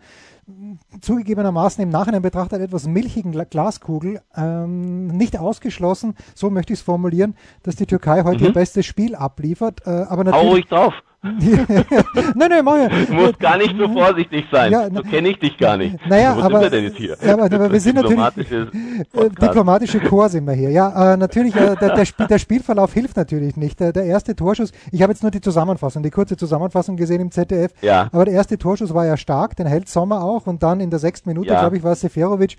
zugegebenermaßen 1.02 1.84
im 1.84 1.90
Nachhinein 1.90 2.24
betrachtet 2.24 2.62
etwas 2.62 2.88
milchigen 2.88 3.32
Glaskugel 3.32 4.22
ähm, 4.36 5.08
nicht 5.08 5.38
ausgeschlossen, 5.38 6.16
so 6.34 6.50
möchte 6.50 6.74
ich 6.74 6.80
es 6.80 6.84
formulieren, 6.84 7.36
dass 7.62 7.76
die 7.76 7.86
Türkei 7.86 8.24
heute 8.24 8.40
mhm. 8.40 8.46
ihr 8.48 8.54
bestes 8.54 8.88
Spiel 8.88 9.16
abliefert. 9.16 9.86
Äh, 9.86 9.90
aber 10.10 10.24
natürlich, 10.24 10.44
Hau 10.44 10.50
ruhig 10.50 10.66
drauf. 10.66 10.94
nein, 11.24 12.50
nein, 12.50 12.66
mach 12.66 12.78
ja. 12.78 12.90
Du 12.90 13.14
musst 13.14 13.40
gar 13.40 13.56
nicht 13.58 13.76
so 13.78 13.88
vorsichtig 13.88 14.44
sein. 14.52 14.72
Ja, 14.72 14.90
so 14.92 15.04
kenne 15.04 15.30
ich 15.30 15.38
dich 15.38 15.56
gar 15.56 15.78
nicht. 15.78 15.96
Naja, 16.08 16.36
Wo 16.36 16.42
aber, 16.42 16.68
sind 16.68 16.98
wir 16.98 17.18
Ja, 17.24 17.34
aber, 17.34 17.44
aber 17.44 17.72
wir 17.72 17.80
sind 17.80 17.96
natürlich 17.96 18.52
äh, 18.52 19.30
diplomatische 19.30 20.00
Chor 20.00 20.30
sind 20.30 20.48
wir 20.48 20.54
hier. 20.54 20.72
Ja, 20.72 21.14
äh, 21.14 21.18
natürlich 21.18 21.56
äh, 21.56 21.76
der, 21.76 21.94
der, 21.94 22.06
Spiel, 22.06 22.26
der, 22.26 22.40
Spielverlauf 22.40 22.94
hilft 22.94 23.18
natürlich 23.18 23.56
nicht. 23.56 23.80
Der, 23.80 23.94
der 23.94 24.06
erste 24.06 24.36
Torschuss, 24.36 24.72
ich 24.92 25.04
habe 25.04 25.14
jetzt 25.14 25.22
nur 25.22 25.30
die 25.30 25.42
Zusammenfassung, 25.42 26.02
die 26.02 26.10
kurze 26.10 26.38
Zusammenfassung 26.38 26.98
gesehen 26.98 27.22
im 27.22 27.30
ZDF. 27.30 27.72
Ja. 27.84 28.10
Aber 28.12 28.26
der 28.26 28.34
erste 28.34 28.58
Torschuss 28.58 28.92
war 28.92 29.06
ja 29.06 29.16
stark, 29.16 29.56
den 29.56 29.68
hält 29.68 29.90
Sommer 29.90 30.24
auch 30.24 30.48
und 30.48 30.64
dann 30.64 30.80
in 30.80 30.90
der 30.90 30.98
sechsten 30.98 31.30
Minute, 31.30 31.50
ja. 31.50 31.60
glaube 31.60 31.78
ich, 31.78 31.84
war 31.84 31.94
Seferovic. 31.94 32.58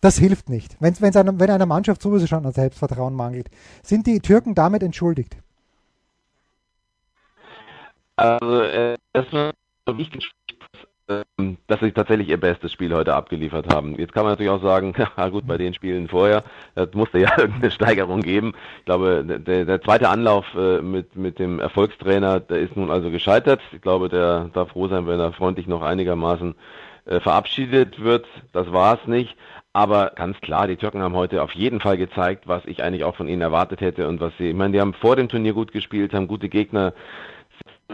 Das 0.00 0.18
hilft 0.18 0.48
nicht. 0.48 0.76
Wenn's, 0.78 1.02
wenn's 1.02 1.16
einem, 1.16 1.40
wenn 1.40 1.50
einer 1.50 1.66
Mannschaft 1.66 2.00
sowieso 2.00 2.28
schon 2.28 2.46
an 2.46 2.52
Selbstvertrauen 2.52 3.14
mangelt. 3.14 3.48
Sind 3.82 4.06
die 4.06 4.20
Türken 4.20 4.54
damit 4.54 4.84
entschuldigt? 4.84 5.36
Also 8.16 8.62
äh, 8.62 8.96
erstmal 9.12 9.52
ich 9.98 10.10
ähm, 11.06 11.58
dass 11.66 11.80
sie 11.80 11.92
tatsächlich 11.92 12.30
ihr 12.30 12.40
bestes 12.40 12.72
Spiel 12.72 12.94
heute 12.94 13.14
abgeliefert 13.14 13.72
haben. 13.72 13.98
Jetzt 13.98 14.14
kann 14.14 14.22
man 14.22 14.32
natürlich 14.32 14.50
auch 14.50 14.62
sagen, 14.62 14.94
ja 15.16 15.28
gut, 15.28 15.46
bei 15.46 15.58
den 15.58 15.74
Spielen 15.74 16.08
vorher, 16.08 16.44
das 16.74 16.94
musste 16.94 17.18
ja 17.18 17.30
irgendeine 17.38 17.70
Steigerung 17.70 18.22
geben. 18.22 18.54
Ich 18.78 18.84
glaube, 18.86 19.22
der, 19.24 19.66
der 19.66 19.82
zweite 19.82 20.08
Anlauf 20.08 20.46
äh, 20.54 20.80
mit, 20.80 21.14
mit 21.14 21.38
dem 21.38 21.60
Erfolgstrainer, 21.60 22.40
der 22.40 22.60
ist 22.60 22.76
nun 22.76 22.90
also 22.90 23.10
gescheitert. 23.10 23.60
Ich 23.72 23.82
glaube, 23.82 24.08
der 24.08 24.50
darf 24.54 24.70
froh 24.70 24.88
sein, 24.88 25.06
wenn 25.06 25.20
er 25.20 25.32
freundlich 25.32 25.66
noch 25.66 25.82
einigermaßen 25.82 26.54
äh, 27.04 27.20
verabschiedet 27.20 28.02
wird. 28.02 28.26
Das 28.52 28.72
war 28.72 28.98
es 28.98 29.06
nicht. 29.06 29.36
Aber 29.74 30.12
ganz 30.14 30.40
klar, 30.40 30.68
die 30.68 30.76
Türken 30.76 31.02
haben 31.02 31.16
heute 31.16 31.42
auf 31.42 31.52
jeden 31.52 31.80
Fall 31.80 31.98
gezeigt, 31.98 32.46
was 32.46 32.64
ich 32.64 32.82
eigentlich 32.82 33.04
auch 33.04 33.16
von 33.16 33.28
ihnen 33.28 33.42
erwartet 33.42 33.80
hätte 33.80 34.08
und 34.08 34.20
was 34.20 34.32
sie, 34.38 34.50
ich 34.50 34.54
meine, 34.54 34.72
die 34.72 34.80
haben 34.80 34.94
vor 34.94 35.16
dem 35.16 35.28
Turnier 35.28 35.52
gut 35.52 35.72
gespielt, 35.72 36.14
haben 36.14 36.28
gute 36.28 36.48
Gegner 36.48 36.94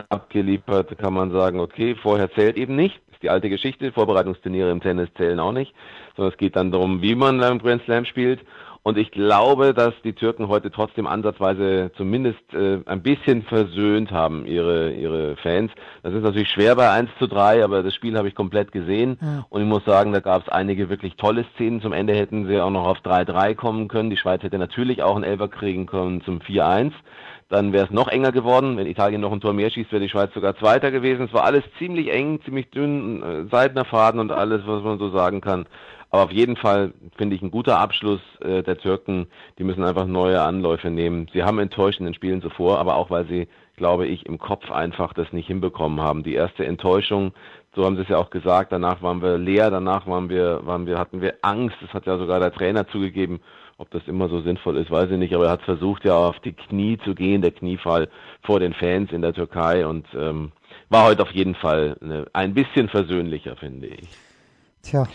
abgeliefert, 0.09 0.97
kann 0.99 1.15
man 1.15 1.31
sagen, 1.31 1.61
okay, 1.61 1.95
vorher 1.95 2.31
zählt 2.33 2.57
eben 2.57 2.77
nicht. 2.77 3.01
Ist 3.13 3.23
die 3.23 3.31
alte 3.31 3.51
Geschichte. 3.51 3.93
Vorbereitungsturniere 3.93 4.71
im 4.71 4.81
Tennis 4.81 5.09
zählen 5.17 5.41
auch 5.41 5.53
nicht, 5.53 5.75
sondern 6.17 6.33
es 6.33 6.39
geht 6.39 6.57
dann 6.57 6.73
darum, 6.73 7.03
wie 7.03 7.15
man 7.15 7.39
beim 7.39 7.59
Grand 7.59 7.83
Slam 7.85 8.05
spielt. 8.05 8.41
Und 8.83 8.97
ich 8.97 9.11
glaube, 9.11 9.75
dass 9.75 9.93
die 10.05 10.15
Türken 10.15 10.49
heute 10.49 10.71
trotzdem 10.71 11.07
ansatzweise 11.07 11.91
zumindest 11.99 12.41
äh, 12.55 12.79
ein 12.87 13.03
bisschen 13.03 13.43
versöhnt 13.43 14.11
haben, 14.11 14.47
ihre, 14.47 14.93
ihre 14.93 15.37
Fans. 15.37 15.71
Das 16.03 16.15
ist 16.15 16.23
natürlich 16.23 16.49
schwer 16.49 16.77
bei 16.77 16.91
1 16.91 17.11
zu 17.19 17.27
3, 17.27 17.63
aber 17.63 17.83
das 17.83 17.95
Spiel 17.95 18.17
habe 18.17 18.29
ich 18.29 18.35
komplett 18.35 18.73
gesehen. 18.73 19.19
Ja. 19.21 19.45
Und 19.51 19.61
ich 19.61 19.69
muss 19.69 19.85
sagen, 19.85 20.15
da 20.15 20.21
gab 20.21 20.43
es 20.43 20.49
einige 20.49 20.89
wirklich 20.89 21.17
tolle 21.17 21.45
Szenen. 21.55 21.83
Zum 21.83 21.93
Ende 21.93 22.15
hätten 22.15 22.47
sie 22.47 22.59
auch 22.59 22.71
noch 22.71 22.87
auf 22.87 22.99
3-3 23.01 23.55
kommen 23.55 23.89
können. 23.89 24.09
Die 24.09 24.17
Schweiz 24.17 24.43
hätte 24.43 24.59
natürlich 24.59 25.03
auch 25.03 25.15
einen 25.15 25.25
Elfer 25.25 25.49
kriegen 25.49 25.85
können 25.85 26.23
zum 26.23 26.39
4-1 26.39 26.93
dann 27.51 27.73
wäre 27.73 27.85
es 27.85 27.91
noch 27.91 28.09
enger 28.09 28.33
geworden. 28.33 28.77
Wenn 28.77 28.87
Italien 28.87 29.21
noch 29.21 29.33
ein 29.33 29.41
Tor 29.41 29.53
mehr 29.53 29.71
schießt, 29.71 29.93
wäre 29.93 30.03
die 30.03 30.09
Schweiz 30.09 30.33
sogar 30.33 30.57
Zweiter 30.57 30.91
gewesen. 30.91 31.27
Es 31.27 31.35
war 31.35 31.45
alles 31.45 31.65
ziemlich 31.79 32.11
eng, 32.11 32.41
ziemlich 32.45 32.71
dünn, 32.71 33.23
äh, 33.23 33.45
Seidner 33.51 33.85
Faden 33.85 34.21
und 34.21 34.31
alles, 34.31 34.63
was 34.67 34.83
man 34.83 34.99
so 34.99 35.11
sagen 35.11 35.41
kann. 35.41 35.67
Aber 36.11 36.25
auf 36.25 36.33
jeden 36.33 36.57
Fall 36.57 36.93
finde 37.17 37.37
ich 37.37 37.43
ein 37.43 37.51
guter 37.51 37.79
Abschluss 37.79 38.21
äh, 38.41 38.63
der 38.63 38.79
Türken. 38.79 39.27
Die 39.59 39.65
müssen 39.65 39.85
einfach 39.85 40.07
neue 40.07 40.41
Anläufe 40.41 40.91
nehmen. 40.91 41.29
Sie 41.33 41.43
haben 41.43 41.59
enttäuscht 41.59 41.99
in 41.99 42.07
den 42.07 42.15
Spielen 42.15 42.41
zuvor, 42.41 42.79
aber 42.79 42.95
auch 42.97 43.11
weil 43.11 43.27
sie, 43.27 43.49
glaube 43.77 44.07
ich, 44.07 44.27
im 44.27 44.39
Kopf 44.39 44.71
einfach 44.71 45.13
das 45.13 45.33
nicht 45.33 45.49
hinbekommen 45.49 46.01
haben. 46.01 46.23
Die 46.23 46.35
erste 46.35 46.65
Enttäuschung, 46.65 47.33
so 47.75 47.85
haben 47.85 47.97
sie 47.97 48.03
es 48.03 48.09
ja 48.09 48.19
auch 48.19 48.31
gesagt, 48.31 48.73
danach 48.73 49.03
waren 49.03 49.23
wir 49.23 49.39
leer, 49.39 49.71
danach 49.71 50.07
waren 50.07 50.29
wir, 50.29 50.61
waren 50.65 50.87
wir, 50.87 50.99
hatten 50.99 51.21
wir 51.21 51.35
Angst. 51.43 51.77
Das 51.81 51.95
hat 51.95 52.07
ja 52.07 52.17
sogar 52.17 52.39
der 52.39 52.53
Trainer 52.53 52.87
zugegeben. 52.89 53.41
Ob 53.81 53.91
das 53.93 54.03
immer 54.09 54.29
so 54.29 54.43
sinnvoll 54.43 54.77
ist, 54.77 54.91
weiß 54.91 55.11
ich 55.11 55.17
nicht, 55.17 55.35
aber 55.35 55.47
er 55.47 55.53
hat 55.53 55.63
versucht 55.63 56.05
ja 56.05 56.15
auf 56.15 56.39
die 56.41 56.53
Knie 56.53 56.99
zu 57.03 57.15
gehen, 57.15 57.41
der 57.41 57.51
Kniefall 57.51 58.11
vor 58.43 58.61
den 58.61 58.75
Fans 58.75 59.11
in 59.11 59.23
der 59.23 59.33
Türkei 59.33 59.87
und 59.87 60.07
ähm, 60.15 60.53
war 60.91 61.05
heute 61.05 61.23
auf 61.23 61.31
jeden 61.31 61.55
Fall 61.55 61.97
eine, 62.03 62.27
ein 62.35 62.53
bisschen 62.53 62.91
versöhnlicher, 62.91 63.57
finde 63.57 63.87
ich. 63.87 64.07
Tja. 64.83 65.09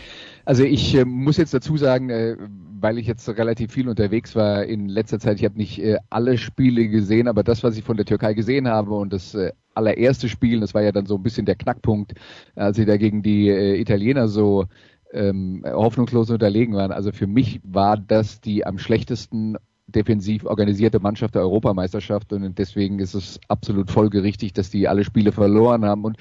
Also 0.44 0.64
ich 0.64 0.96
äh, 0.96 1.04
muss 1.04 1.36
jetzt 1.36 1.54
dazu 1.54 1.76
sagen, 1.76 2.10
äh, 2.10 2.36
weil 2.80 2.98
ich 2.98 3.06
jetzt 3.06 3.28
relativ 3.28 3.72
viel 3.72 3.88
unterwegs 3.88 4.34
war 4.34 4.64
in 4.64 4.88
letzter 4.88 5.20
Zeit, 5.20 5.38
ich 5.38 5.44
habe 5.44 5.56
nicht 5.56 5.80
äh, 5.80 5.98
alle 6.10 6.36
Spiele 6.36 6.88
gesehen, 6.88 7.28
aber 7.28 7.44
das, 7.44 7.62
was 7.62 7.76
ich 7.76 7.84
von 7.84 7.96
der 7.96 8.06
Türkei 8.06 8.34
gesehen 8.34 8.66
habe 8.66 8.94
und 8.94 9.12
das 9.12 9.36
äh, 9.36 9.52
allererste 9.74 10.28
Spiel, 10.28 10.58
das 10.58 10.74
war 10.74 10.82
ja 10.82 10.90
dann 10.90 11.06
so 11.06 11.14
ein 11.14 11.22
bisschen 11.22 11.46
der 11.46 11.54
Knackpunkt, 11.54 12.14
als 12.56 12.76
sie 12.76 12.84
da 12.84 12.96
gegen 12.96 13.22
die 13.22 13.48
äh, 13.48 13.80
Italiener 13.80 14.26
so 14.26 14.66
ähm, 15.12 15.64
hoffnungslos 15.66 16.30
unterlegen 16.30 16.74
waren. 16.74 16.92
Also 16.92 17.12
für 17.12 17.26
mich 17.26 17.60
war 17.64 17.96
das 17.96 18.40
die 18.40 18.66
am 18.66 18.78
schlechtesten 18.78 19.56
defensiv 19.86 20.44
organisierte 20.44 20.98
Mannschaft 20.98 21.34
der 21.34 21.42
Europameisterschaft 21.42 22.32
und 22.32 22.58
deswegen 22.58 22.98
ist 22.98 23.14
es 23.14 23.38
absolut 23.48 23.90
folgerichtig, 23.90 24.52
dass 24.52 24.70
die 24.70 24.88
alle 24.88 25.04
Spiele 25.04 25.32
verloren 25.32 25.84
haben. 25.84 26.04
Und 26.04 26.16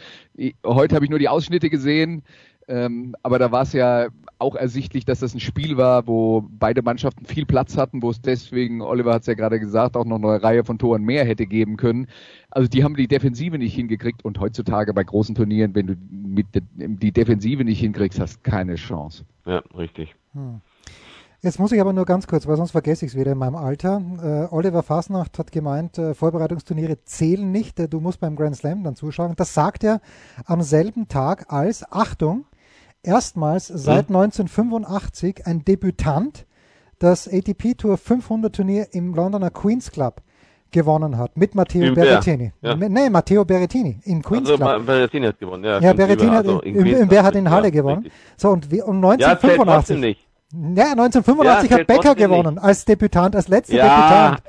heute 0.65 0.95
habe 0.95 1.05
ich 1.05 1.10
nur 1.10 1.19
die 1.19 1.29
Ausschnitte 1.29 1.69
gesehen, 1.69 2.24
ähm, 2.67 3.15
aber 3.22 3.38
da 3.38 3.51
war 3.51 3.62
es 3.62 3.74
ja 3.74 4.07
auch 4.39 4.55
ersichtlich, 4.55 5.05
dass 5.05 5.19
das 5.19 5.34
ein 5.34 5.39
Spiel 5.39 5.77
war, 5.77 6.07
wo 6.07 6.45
beide 6.50 6.81
Mannschaften 6.81 7.25
viel 7.25 7.45
Platz 7.45 7.77
hatten, 7.77 8.01
wo 8.01 8.10
es 8.10 8.22
deswegen, 8.22 8.81
Oliver 8.81 9.13
hat 9.13 9.22
es 9.22 9.27
ja 9.27 9.34
gerade 9.34 9.60
gesagt, 9.60 9.95
auch 9.95 10.05
noch 10.05 10.17
eine 10.17 10.41
Reihe 10.41 10.63
von 10.63 10.79
Toren 10.79 11.03
mehr 11.03 11.25
hätte 11.25 11.45
geben 11.45 11.77
können. 11.77 12.07
Also 12.50 12.67
die 12.67 12.84
haben 12.84 12.95
die 12.95 13.07
Defensive 13.07 13.57
nicht 13.57 13.75
hingekriegt 13.75 14.25
und 14.25 14.39
heutzutage 14.39 14.93
bei 14.93 15.03
großen 15.03 15.36
Turnieren, 15.36 15.75
wenn 15.75 15.88
du 15.88 15.95
mit 16.10 16.53
de 16.55 16.63
die 16.75 17.12
Defensive 17.12 17.63
nicht 17.63 17.79
hinkriegst, 17.79 18.19
hast 18.19 18.43
keine 18.43 18.75
Chance. 18.75 19.25
Ja, 19.45 19.60
richtig. 19.75 20.15
Hm. 20.34 20.62
Jetzt 21.46 21.60
muss 21.60 21.72
ich 21.72 21.80
aber 21.80 21.94
nur 21.94 22.06
ganz 22.06 22.25
kurz, 22.25 22.48
weil 22.48 22.58
sonst 22.58 22.72
vergesse 22.72 23.06
ich 23.06 23.12
es 23.12 23.18
wieder 23.20 23.34
in 23.34 23.38
meinem 23.38 23.56
Alter. 23.56 24.02
Äh, 24.50 24.52
Oliver 24.52 24.82
Fasnacht 24.82 25.38
hat 25.38 25.52
gemeint, 25.52 26.00
äh, 26.00 26.16
Vorbereitungsturniere 26.16 27.04
zählen 27.04 27.52
nicht, 27.52 27.80
äh, 27.80 27.88
du 27.88 28.00
musst 28.00 28.20
beim 28.20 28.36
Grand 28.36 28.56
Slam 28.56 28.84
dann 28.84 28.96
zuschauen. 28.96 29.36
Das 29.36 29.54
sagt 29.54 29.84
er 29.84 30.02
am 30.48 30.64
selben 30.64 31.08
Tag 31.08 31.54
als, 31.54 31.86
Achtung, 31.92 32.46
erstmals 33.04 33.68
seit 33.68 34.08
hm. 34.08 34.16
1985 34.16 35.46
ein 35.46 35.64
Debütant 35.64 36.48
das 36.98 37.28
ATP 37.32 37.75
Tour 37.78 38.00
500 38.00 38.56
Turnier 38.56 38.88
im 38.94 39.14
Londoner 39.14 39.52
Queen's 39.52 39.92
Club 39.92 40.24
gewonnen 40.72 41.20
hat 41.20 41.38
mit 41.38 41.54
Matteo 41.54 41.94
Berrettini. 41.94 42.54
Ja. 42.62 42.75
Nee, 42.75 43.10
Matteo 43.12 43.46
Berrettini 43.46 44.00
in 44.04 44.24
Queen's 44.24 44.50
also, 44.50 44.64
Club. 44.64 44.86
Berrettini 44.88 45.28
hat 45.28 45.38
gewonnen. 45.38 45.64
Ja, 45.64 45.80
ja 45.80 45.94
Berrettini 45.94 46.32
hat, 46.32 46.48
also 46.48 46.62
in, 46.62 46.86
in, 46.88 47.12
wer 47.12 47.24
hat 47.24 47.36
in 47.36 47.52
Halle 47.52 47.68
ja, 47.68 47.70
gewonnen? 47.70 48.04
Richtig. 48.04 48.14
So 48.36 48.50
und, 48.50 48.66
und 48.66 49.06
1985. 49.06 50.18
Ja, 50.18 50.25
ja 50.54 50.92
1985 50.92 51.72
hat 51.72 51.88
Becker 51.88 52.16
gewonnen 52.16 52.56
nicht. 52.56 52.64
als 52.64 52.86
Debütant, 52.86 53.36
als 53.36 53.48
letzter 53.48 53.74
Debütant. 53.75 54.42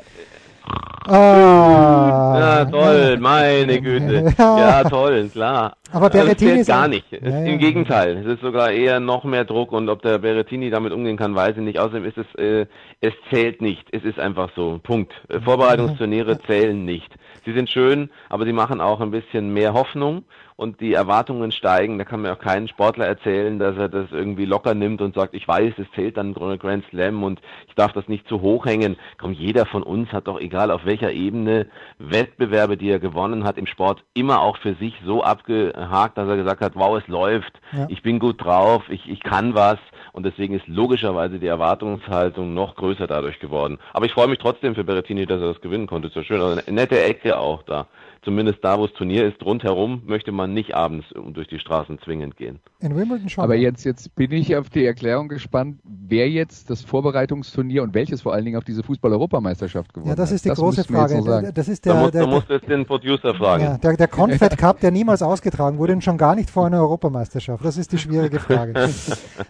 Ah, 1.08 2.36
ja, 2.38 2.64
toll, 2.64 3.16
meine 3.20 3.80
Güte. 3.80 4.34
Ja, 4.38 4.82
toll, 4.82 5.28
klar. 5.32 5.76
Aber 5.92 6.06
also, 6.06 6.18
Berrettini 6.18 6.60
ist 6.60 6.66
gar 6.66 6.88
nicht. 6.88 7.06
Ja, 7.12 7.18
Im 7.18 7.46
ja. 7.46 7.56
Gegenteil, 7.58 8.16
es 8.18 8.26
ist 8.26 8.40
sogar 8.40 8.72
eher 8.72 8.98
noch 8.98 9.22
mehr 9.22 9.44
Druck 9.44 9.70
und 9.70 9.88
ob 9.88 10.02
der 10.02 10.18
Berrettini 10.18 10.68
damit 10.70 10.92
umgehen 10.92 11.16
kann, 11.16 11.36
weiß 11.36 11.56
ich 11.58 11.62
nicht. 11.62 11.78
Außerdem 11.78 12.04
ist 12.04 12.18
es, 12.18 12.34
äh, 12.34 12.66
es 13.00 13.12
zählt 13.30 13.62
nicht. 13.62 13.86
Es 13.92 14.02
ist 14.02 14.18
einfach 14.18 14.50
so. 14.56 14.80
Punkt. 14.82 15.12
Vorbereitungsturniere 15.44 16.40
zählen 16.42 16.84
nicht. 16.84 17.14
Sie 17.46 17.52
sind 17.52 17.70
schön, 17.70 18.10
aber 18.28 18.44
sie 18.44 18.52
machen 18.52 18.80
auch 18.80 19.00
ein 19.00 19.12
bisschen 19.12 19.54
mehr 19.54 19.72
Hoffnung 19.72 20.24
und 20.56 20.80
die 20.80 20.94
Erwartungen 20.94 21.52
steigen. 21.52 21.96
Da 21.96 22.04
kann 22.04 22.22
mir 22.22 22.32
auch 22.32 22.40
kein 22.40 22.66
Sportler 22.66 23.06
erzählen, 23.06 23.60
dass 23.60 23.76
er 23.76 23.88
das 23.88 24.10
irgendwie 24.10 24.46
locker 24.46 24.74
nimmt 24.74 25.00
und 25.00 25.14
sagt, 25.14 25.32
ich 25.32 25.46
weiß, 25.46 25.74
es 25.78 25.86
zählt 25.94 26.16
dann 26.16 26.34
Grand 26.34 26.84
Slam 26.90 27.22
und 27.22 27.40
ich 27.68 27.74
darf 27.76 27.92
das 27.92 28.08
nicht 28.08 28.26
zu 28.26 28.40
hoch 28.40 28.66
hängen. 28.66 28.96
Komm, 29.16 29.32
jeder 29.32 29.64
von 29.64 29.84
uns 29.84 30.12
hat 30.12 30.26
doch, 30.26 30.40
egal 30.40 30.72
auf 30.72 30.84
welcher 30.84 31.12
Ebene, 31.12 31.66
Wettbewerbe, 32.00 32.76
die 32.76 32.90
er 32.90 32.98
gewonnen 32.98 33.44
hat 33.44 33.58
im 33.58 33.66
Sport, 33.66 34.02
immer 34.12 34.40
auch 34.40 34.56
für 34.56 34.74
sich 34.74 34.94
so 35.04 35.22
abgehakt, 35.22 36.18
dass 36.18 36.28
er 36.28 36.36
gesagt 36.36 36.62
hat, 36.62 36.74
wow, 36.74 36.98
es 36.98 37.06
läuft, 37.06 37.60
ja. 37.70 37.86
ich 37.88 38.02
bin 38.02 38.18
gut 38.18 38.42
drauf, 38.42 38.82
ich, 38.88 39.08
ich 39.08 39.20
kann 39.20 39.54
was 39.54 39.78
und 40.16 40.24
deswegen 40.24 40.54
ist 40.54 40.66
logischerweise 40.66 41.38
die 41.38 41.46
Erwartungshaltung 41.46 42.54
noch 42.54 42.74
größer 42.74 43.06
dadurch 43.06 43.38
geworden. 43.38 43.78
Aber 43.92 44.06
ich 44.06 44.12
freue 44.12 44.28
mich 44.28 44.38
trotzdem 44.38 44.74
für 44.74 44.82
Berettini, 44.82 45.26
dass 45.26 45.42
er 45.42 45.52
das 45.52 45.60
gewinnen 45.60 45.86
konnte. 45.86 46.08
Ist 46.08 46.16
ja 46.16 46.24
schön. 46.24 46.40
Also 46.40 46.58
eine 46.58 46.74
nette 46.74 46.98
Ecke 47.02 47.38
auch 47.38 47.62
da 47.64 47.86
zumindest 48.26 48.58
da, 48.62 48.76
wo 48.76 48.86
das 48.86 48.94
Turnier 48.96 49.24
ist, 49.24 49.40
rundherum 49.44 50.02
möchte 50.04 50.32
man 50.32 50.52
nicht 50.52 50.74
abends 50.74 51.06
durch 51.32 51.46
die 51.46 51.60
Straßen 51.60 52.00
zwingend 52.00 52.36
gehen. 52.36 52.58
In 52.80 52.96
Wimbledon 52.96 53.28
schon. 53.28 53.44
Aber 53.44 53.54
jetzt, 53.54 53.84
jetzt 53.84 54.12
bin 54.16 54.32
ich 54.32 54.56
auf 54.56 54.68
die 54.68 54.84
Erklärung 54.84 55.28
gespannt, 55.28 55.78
wer 55.84 56.28
jetzt 56.28 56.68
das 56.68 56.82
Vorbereitungsturnier 56.82 57.84
und 57.84 57.94
welches 57.94 58.22
vor 58.22 58.34
allen 58.34 58.44
Dingen 58.44 58.56
auf 58.56 58.64
diese 58.64 58.82
Fußball-Europameisterschaft 58.82 59.94
gewonnen 59.94 60.10
hat. 60.10 60.18
Ja, 60.18 60.24
das 60.24 60.32
ist 60.32 60.44
die 60.44 60.48
das 60.48 60.58
große 60.58 60.82
Frage. 60.82 61.52
Das 61.54 61.68
ist 61.68 61.84
der, 61.84 61.94
da, 61.94 62.00
musst, 62.00 62.14
der, 62.14 62.22
da 62.22 62.26
musst 62.26 62.50
du 62.50 62.54
jetzt 62.54 62.68
den 62.68 62.84
Producer 62.84 63.32
fragen. 63.32 63.62
Ja, 63.62 63.78
der, 63.78 63.96
der 63.96 64.08
Confed 64.08 64.58
Cup, 64.58 64.80
der 64.80 64.90
niemals 64.90 65.22
ausgetragen 65.22 65.78
wurde 65.78 65.92
und 65.92 66.02
schon 66.02 66.18
gar 66.18 66.34
nicht 66.34 66.50
vor 66.50 66.66
einer 66.66 66.80
Europameisterschaft. 66.80 67.64
Das 67.64 67.78
ist 67.78 67.92
die 67.92 67.98
schwierige 67.98 68.40
Frage. 68.40 68.74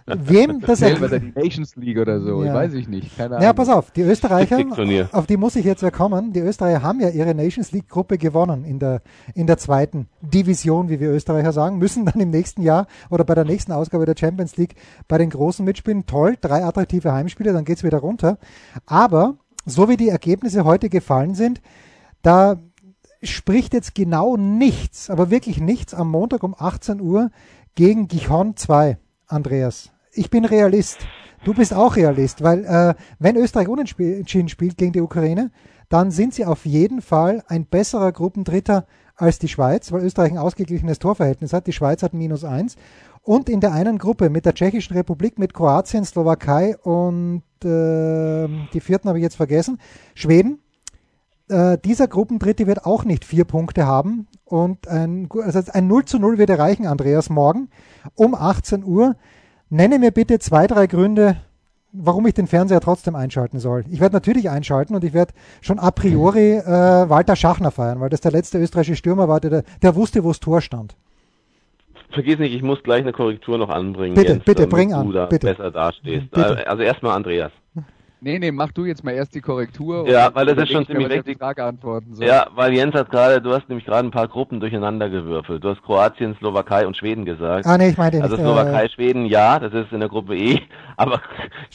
Wem 0.07 0.61
das 0.67 0.81
Selber 0.81 1.09
die 1.19 1.33
Nations 1.35 1.75
League 1.77 1.99
oder 1.99 2.21
so, 2.21 2.45
ja. 2.45 2.53
weiß 2.53 2.75
ich 2.75 2.89
nicht. 2.89 3.17
Keine 3.17 3.37
Ahnung. 3.37 3.43
Ja, 3.43 3.55
pass 3.55 3.71
auf, 3.71 3.91
die 3.93 4.03
Österreicher, 4.03 4.59
auf 5.13 5.27
die 5.27 5.39
muss 5.39 5.57
ich 5.57 5.65
jetzt 5.65 5.81
ja 5.81 5.91
kommen. 5.91 6.35
Die 6.35 6.41
Österreicher 6.41 6.83
haben 6.83 7.01
ja 7.01 7.09
ihre 7.09 7.35
Nations 7.35 7.73
League 7.73 7.89
Gruppe 7.89 8.19
gewonnen 8.19 8.66
in 8.67 8.79
der, 8.79 9.03
in 9.35 9.47
der 9.47 9.59
zweiten 9.59 10.09
Division, 10.21 10.89
wie 10.89 11.01
wir 11.01 11.11
Österreicher 11.11 11.53
sagen, 11.53 11.79
müssen 11.79 12.05
dann 12.05 12.21
im 12.21 12.31
nächsten 12.31 12.63
Jahr 12.63 12.87
oder 13.11 13.25
bei 13.25 13.35
der 13.35 13.45
nächsten 13.45 13.73
Ausgabe 13.73 14.07
der 14.07 14.17
Champions 14.19 14.57
League 14.57 14.75
bei 15.09 15.19
den 15.19 15.31
Großen 15.31 15.65
mitspielen. 15.65 16.07
Toll, 16.07 16.37
drei 16.41 16.65
attraktive 16.65 17.13
Heimspiele, 17.13 17.53
dann 17.53 17.65
geht 17.65 17.79
es 17.79 17.85
wieder 17.85 17.99
runter. 17.99 18.39
Aber 18.85 19.37
so 19.65 19.89
wie 19.89 19.97
die 19.97 20.09
Ergebnisse 20.09 20.65
heute 20.65 20.89
gefallen 20.89 21.35
sind, 21.35 21.61
da 22.23 22.57
spricht 23.23 23.75
jetzt 23.75 23.95
genau 23.95 24.37
nichts, 24.37 25.11
aber 25.11 25.31
wirklich 25.31 25.61
nichts 25.61 25.95
am 25.95 26.11
Montag 26.11 26.43
um 26.43 26.55
18 26.57 27.01
Uhr 27.01 27.31
gegen 27.75 28.09
Gijon 28.09 28.57
2, 28.57 28.99
Andreas. 29.27 29.91
Ich 30.13 30.31
bin 30.31 30.45
Realist. 30.45 30.99
Du 31.45 31.55
bist 31.55 31.75
auch 31.75 31.97
Realist, 31.97 32.43
weil 32.43 32.65
äh, 32.65 32.95
wenn 33.19 33.37
Österreich 33.37 33.69
unentschieden 33.69 34.49
spielt 34.49 34.79
gegen 34.79 34.93
die 34.93 35.01
Ukraine, 35.01 35.51
dann 35.89 36.11
sind 36.11 36.35
sie 36.35 36.45
auf 36.45 36.67
jeden 36.67 37.01
Fall 37.01 37.43
ein 37.49 37.67
besserer 37.67 38.13
Gruppendritter 38.13 38.87
als 39.15 39.39
die 39.39 39.49
Schweiz, 39.49 39.93
weil 39.93 40.05
Österreich 40.05 40.33
ein 40.33 40.39
ausgeglichenes 40.39 40.99
Torverhältnis 40.99 41.53
hat. 41.53 41.67
Die 41.67 41.73
Schweiz 41.73 42.03
hat 42.03 42.13
minus 42.13 42.45
eins. 42.45 42.77
Und 43.23 43.49
in 43.49 43.61
der 43.61 43.73
einen 43.73 43.99
Gruppe 43.99 44.31
mit 44.31 44.47
der 44.47 44.55
Tschechischen 44.55 44.97
Republik, 44.97 45.39
mit 45.39 45.53
Kroatien, 45.53 46.05
Slowakei 46.05 46.77
und 46.79 47.43
äh, 47.65 48.47
die 48.73 48.81
vierten 48.81 49.09
habe 49.09 49.19
ich 49.19 49.25
jetzt 49.25 49.37
vergessen, 49.37 49.79
Schweden. 50.15 50.61
Äh, 51.49 51.79
dieser 51.79 52.09
Gruppendritte 52.09 52.67
wird 52.67 52.87
auch 52.87 53.05
nicht 53.05 53.25
vier 53.25 53.45
Punkte 53.45 53.87
haben 53.87 54.29
Und 54.45 54.87
ein, 54.87 55.29
also 55.43 55.61
ein 55.73 55.87
0 55.89 56.05
zu 56.05 56.19
0 56.19 56.39
wird 56.39 56.51
erreichen, 56.51 56.87
Andreas, 56.87 57.31
morgen 57.31 57.69
um 58.15 58.35
18 58.35 58.85
Uhr. 58.85 59.17
Nenne 59.71 59.99
mir 59.99 60.13
bitte 60.13 60.39
zwei, 60.39 60.69
drei 60.69 60.87
Gründe, 60.87 61.37
warum 61.99 62.27
ich 62.27 62.35
den 62.35 62.47
Fernseher 62.47 62.81
trotzdem 62.81 63.15
einschalten 63.15 63.59
soll. 63.59 63.85
Ich 63.91 64.01
werde 64.01 64.15
natürlich 64.15 64.51
einschalten 64.51 64.95
und 64.95 65.05
ich 65.05 65.13
werde 65.13 65.33
schon 65.61 65.79
a 65.79 65.91
priori 65.91 66.57
äh, 66.57 67.09
Walter 67.09 67.37
Schachner 67.37 67.71
feiern, 67.71 68.01
weil 68.01 68.11
das 68.11 68.21
der 68.21 68.33
letzte 68.33 68.59
österreichische 68.59 68.97
Stürmer 68.97 69.29
war, 69.29 69.41
der, 69.41 69.65
der 69.83 69.95
wusste, 69.95 70.25
wo 70.25 70.29
das 70.29 70.41
Tor 70.41 70.61
stand. 70.61 70.97
Vergiss 72.11 72.39
nicht, 72.39 72.55
ich 72.55 72.63
muss 72.63 72.83
gleich 72.83 73.03
eine 73.03 73.13
Korrektur 73.13 73.59
noch 73.59 73.69
anbringen. 73.69 74.15
Bitte, 74.15 74.35
Jens, 74.35 74.45
bitte, 74.45 74.67
bring 74.67 74.91
du 74.91 74.97
an, 74.97 75.13
da 75.13 75.27
bitte. 75.27 75.49
besser 75.49 75.71
dastehst. 75.71 76.31
Bitte. 76.31 76.67
Also 76.67 76.83
erstmal 76.83 77.17
Andreas. 77.17 77.53
Nee, 78.27 78.41
nee, 78.41 78.51
mach 78.51 78.73
du 78.73 78.85
jetzt 78.85 79.05
mal 79.05 79.13
erst 79.13 79.37
die 79.37 79.41
Korrektur. 79.41 80.09
Ja, 80.09 80.27
und 80.27 80.35
weil 80.35 80.47
das 80.47 80.59
ist 80.59 80.73
schon 80.73 80.85
ziemlich 80.85 81.09
richtig. 81.09 81.39
Ja, 82.19 82.49
weil 82.57 82.73
Jens 82.75 82.93
hat 82.93 83.09
gerade, 83.09 83.41
du 83.41 83.53
hast 83.53 83.69
nämlich 83.69 83.87
gerade 83.87 84.09
ein 84.09 84.11
paar 84.11 84.27
Gruppen 84.27 84.59
durcheinander 84.59 85.09
gewürfelt. 85.09 85.63
Du 85.63 85.69
hast 85.69 85.81
Kroatien, 85.85 86.35
Slowakei 86.41 86.89
und 86.89 86.97
Schweden 86.97 87.25
gesagt. 87.25 87.67
Ah, 87.67 87.79
nee, 87.79 87.91
ich 87.91 87.97
meinte 87.97 88.17
nicht. 88.17 88.25
Also 88.25 88.35
äh, 88.35 88.41
Slowakei, 88.41 88.89
Schweden, 88.89 89.27
ja, 89.27 89.61
das 89.61 89.73
ist 89.73 89.93
in 89.93 90.01
der 90.01 90.09
Gruppe 90.09 90.37
E, 90.37 90.61
aber 90.97 91.21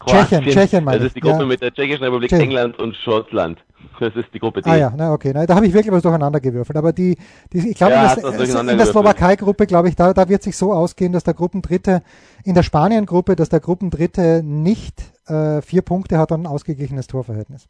Tschechien, 0.06 0.44
Tschechien 0.44 0.84
meine 0.84 0.98
das 0.98 1.08
ist 1.08 1.16
die 1.16 1.22
Gruppe 1.22 1.40
ja. 1.40 1.46
mit 1.46 1.62
der 1.62 1.74
Tschechischen 1.74 2.04
Republik, 2.04 2.30
Tschechien. 2.30 2.50
England 2.50 2.78
und 2.80 2.98
Schottland. 2.98 3.58
Das 4.02 4.14
ist 4.16 4.34
die 4.34 4.40
Gruppe 4.40 4.62
D. 4.62 4.70
Ah 4.70 4.76
ja, 4.76 4.94
na 4.96 5.14
okay, 5.14 5.32
na, 5.34 5.46
da 5.46 5.56
habe 5.56 5.68
ich 5.68 5.74
wirklich 5.74 5.94
was 5.94 6.02
durcheinander 6.02 6.42
gewürfelt. 6.42 6.78
Aber 6.78 6.92
die, 6.92 7.18
die 7.54 7.70
ich 7.70 7.78
glaube, 7.78 7.94
Ja, 7.94 8.14
in, 8.14 8.78
der-. 8.78 8.86
Slowakei-Gruppe, 8.86 9.68
glaube 9.68 9.88
ich, 9.88 9.96
da, 9.96 10.14
da 10.14 10.28
wird 10.28 10.44
sich 10.44 10.58
so 10.58 10.74
ausgehen, 10.74 11.14
dass 11.14 11.24
der 11.24 11.34
Gruppendritte 11.34 12.02
in 12.44 12.56
der 12.56 12.64
Spanien-Gruppe, 12.64 13.36
dass 13.36 13.50
der 13.50 13.62
Gruppendritte 13.62 14.42
nicht 14.44 15.02
äh, 15.32 15.62
vier 15.62 15.82
Punkte 15.82 16.18
hat 16.18 16.32
und 16.32 16.42
ein 16.42 16.48
ausgeglichenes 16.48 17.08
Torverhältnis. 17.08 17.68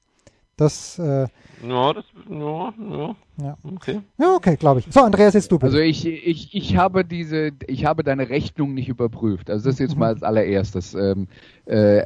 Das, 0.58 1.00
äh, 1.00 1.28
Ja, 1.68 1.94
das, 1.94 2.06
ja, 2.30 2.74
ja, 2.78 3.16
ja. 3.42 3.58
okay. 3.64 4.02
ja, 4.20 4.36
okay, 4.36 4.58
glaube 4.58 4.82
ich. 4.82 4.88
So, 4.92 5.00
Andreas, 5.00 5.34
jetzt 5.34 5.52
du 5.52 5.58
bitte. 5.58 5.66
Also 5.68 5.80
ich, 5.80 6.06
ich, 6.06 6.54
ich 6.54 6.78
habe 6.78 7.04
diese, 7.04 7.52
ich 7.66 7.86
habe 7.86 8.04
deine 8.04 8.30
Rechnung 8.30 8.74
nicht 8.74 8.90
überprüft. 8.90 9.50
Also 9.50 9.70
das 9.70 9.80
jetzt 9.80 9.98
mal 9.98 10.10
als 10.10 10.24
allererstes. 10.24 10.94
Ähm, 10.94 11.28
äh, 11.66 12.06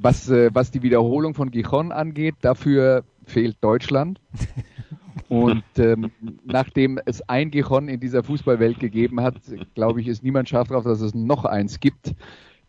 was, 0.00 0.28
äh, 0.30 0.50
was 0.52 0.70
die 0.70 0.82
Wiederholung 0.82 1.34
von 1.34 1.50
Gijon 1.50 1.90
angeht, 1.90 2.36
dafür 2.42 3.02
fehlt 3.24 3.56
Deutschland. 3.60 4.20
Und 5.28 5.64
ähm, 5.78 6.12
nachdem 6.44 7.00
es 7.06 7.28
ein 7.28 7.50
Gijon 7.50 7.88
in 7.88 7.98
dieser 7.98 8.22
Fußballwelt 8.22 8.78
gegeben 8.78 9.20
hat, 9.20 9.34
glaube 9.74 10.00
ich, 10.00 10.06
ist 10.06 10.22
niemand 10.22 10.48
scharf 10.48 10.68
darauf, 10.68 10.84
dass 10.84 11.00
es 11.00 11.14
noch 11.14 11.44
eins 11.44 11.80
gibt. 11.80 12.14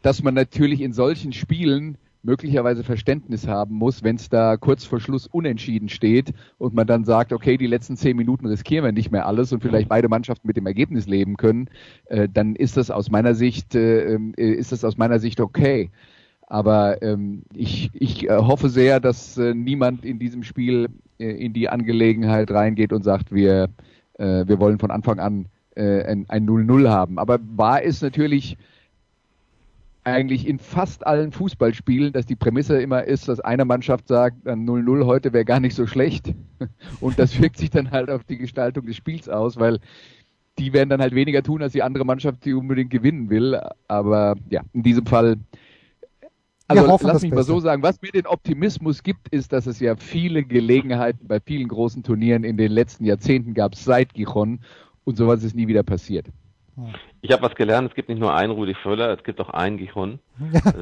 Dass 0.02 0.24
man 0.24 0.34
natürlich 0.34 0.82
in 0.82 0.94
solchen 0.94 1.34
Spielen 1.34 1.98
möglicherweise 2.24 2.84
Verständnis 2.84 3.48
haben 3.48 3.76
muss, 3.76 4.04
wenn 4.04 4.16
es 4.16 4.30
da 4.30 4.58
kurz 4.58 4.84
vor 4.86 5.00
Schluss 5.00 5.28
unentschieden 5.28 5.90
steht 5.90 6.34
und 6.58 6.74
man 6.74 6.88
dann 6.88 7.06
sagt, 7.06 7.32
okay, 7.32 7.58
die 7.58 7.68
letzten 7.68 7.96
zehn 7.96 8.18
Minuten 8.18 8.46
riskieren 8.46 8.86
wir 8.86 8.92
nicht 8.92 9.12
mehr 9.12 9.26
alles 9.26 9.54
und 9.54 9.62
vielleicht 9.62 9.90
beide 9.90 10.10
Mannschaften 10.10 10.48
mit 10.48 10.58
dem 10.58 10.66
Ergebnis 10.66 11.08
leben 11.08 11.38
können, 11.38 11.70
äh, 12.06 12.28
dann 12.32 12.56
ist 12.56 12.78
das 12.78 12.92
aus 12.92 13.10
meiner 13.10 13.36
Sicht 13.36 13.76
äh, 13.76 14.16
äh, 14.16 14.20
ist 14.36 14.72
das 14.72 14.84
aus 14.84 14.98
meiner 14.98 15.20
Sicht 15.20 15.40
okay. 15.40 15.90
Aber 16.48 17.02
ähm, 17.02 17.44
ich, 17.54 17.92
ich 17.94 18.30
äh, 18.30 18.38
hoffe 18.38 18.70
sehr, 18.70 19.00
dass 19.00 19.38
äh, 19.38 19.54
niemand 19.54 20.06
in 20.06 20.18
diesem 20.18 20.44
Spiel 20.44 20.88
äh, 21.20 21.30
in 21.30 21.52
die 21.54 21.68
Angelegenheit 21.68 22.50
reingeht 22.52 22.94
und 22.94 23.04
sagt, 23.04 23.32
wir, 23.34 23.70
wir 24.20 24.60
wollen 24.60 24.80
von 24.80 24.90
Anfang 24.90 25.20
an 25.20 25.46
ein 25.76 26.26
ein 26.28 26.48
0-0 26.48 26.90
haben. 26.90 27.20
Aber 27.20 27.38
wahr 27.56 27.84
ist 27.84 28.02
natürlich 28.02 28.58
eigentlich 30.08 30.48
in 30.48 30.58
fast 30.58 31.06
allen 31.06 31.32
Fußballspielen, 31.32 32.14
dass 32.14 32.26
die 32.26 32.36
Prämisse 32.36 32.82
immer 32.82 33.04
ist, 33.04 33.28
dass 33.28 33.40
eine 33.40 33.66
Mannschaft 33.66 34.08
sagt, 34.08 34.48
ein 34.48 34.66
0-0 34.68 35.06
heute 35.06 35.34
wäre 35.34 35.46
gar 35.46 35.60
nicht 35.60 35.76
so 35.76 35.86
schlecht. 35.86 36.34
Und 37.02 37.20
das 37.20 37.40
wirkt 37.42 37.58
sich 37.58 37.70
dann 37.70 37.92
halt 37.92 38.10
auf 38.10 38.24
die 38.24 38.38
Gestaltung 38.38 38.86
des 38.86 38.96
Spiels 38.96 39.28
aus, 39.28 39.58
weil 39.58 39.80
die 40.58 40.74
werden 40.74 40.90
dann 40.90 41.02
halt 41.02 41.14
weniger 41.14 41.44
tun 41.44 41.62
als 41.62 41.74
die 41.74 41.84
andere 41.84 42.06
Mannschaft, 42.06 42.46
die 42.46 42.54
unbedingt 42.54 42.90
gewinnen 42.90 43.30
will. 43.30 43.60
Aber 43.88 44.36
ja, 44.50 44.62
in 44.74 44.84
diesem 44.84 45.06
Fall 45.06 45.38
also 46.70 46.98
lass 47.02 47.22
mich 47.22 47.32
mal 47.32 47.44
so 47.44 47.60
sagen, 47.60 47.82
was 47.82 48.02
mir 48.02 48.12
den 48.12 48.28
Optimismus 48.28 49.02
gibt, 49.02 49.30
ist, 49.30 49.54
dass 49.54 49.68
es 49.68 49.80
ja 49.80 49.96
viele 49.96 50.44
Gelegenheiten 50.44 51.28
bei 51.28 51.40
vielen 51.40 51.70
großen 51.70 52.04
Turnieren 52.04 52.44
in 52.44 52.58
den 52.58 52.72
letzten 52.72 53.06
Jahrzehnten 53.06 53.54
gab, 53.54 53.76
seit 53.76 54.14
Gijon 54.14 54.60
und 55.06 55.16
sowas 55.16 55.44
ist 55.44 55.56
nie 55.56 55.68
wieder 55.68 55.84
passiert. 55.84 56.28
Ich 57.28 57.34
habe 57.34 57.42
was 57.44 57.56
gelernt, 57.56 57.90
es 57.90 57.94
gibt 57.96 58.08
nicht 58.08 58.20
nur 58.20 58.34
einen 58.34 58.54
Rudi 58.54 58.74
Völler, 58.74 59.10
es 59.14 59.22
gibt 59.22 59.42
auch 59.42 59.50
einen 59.50 59.76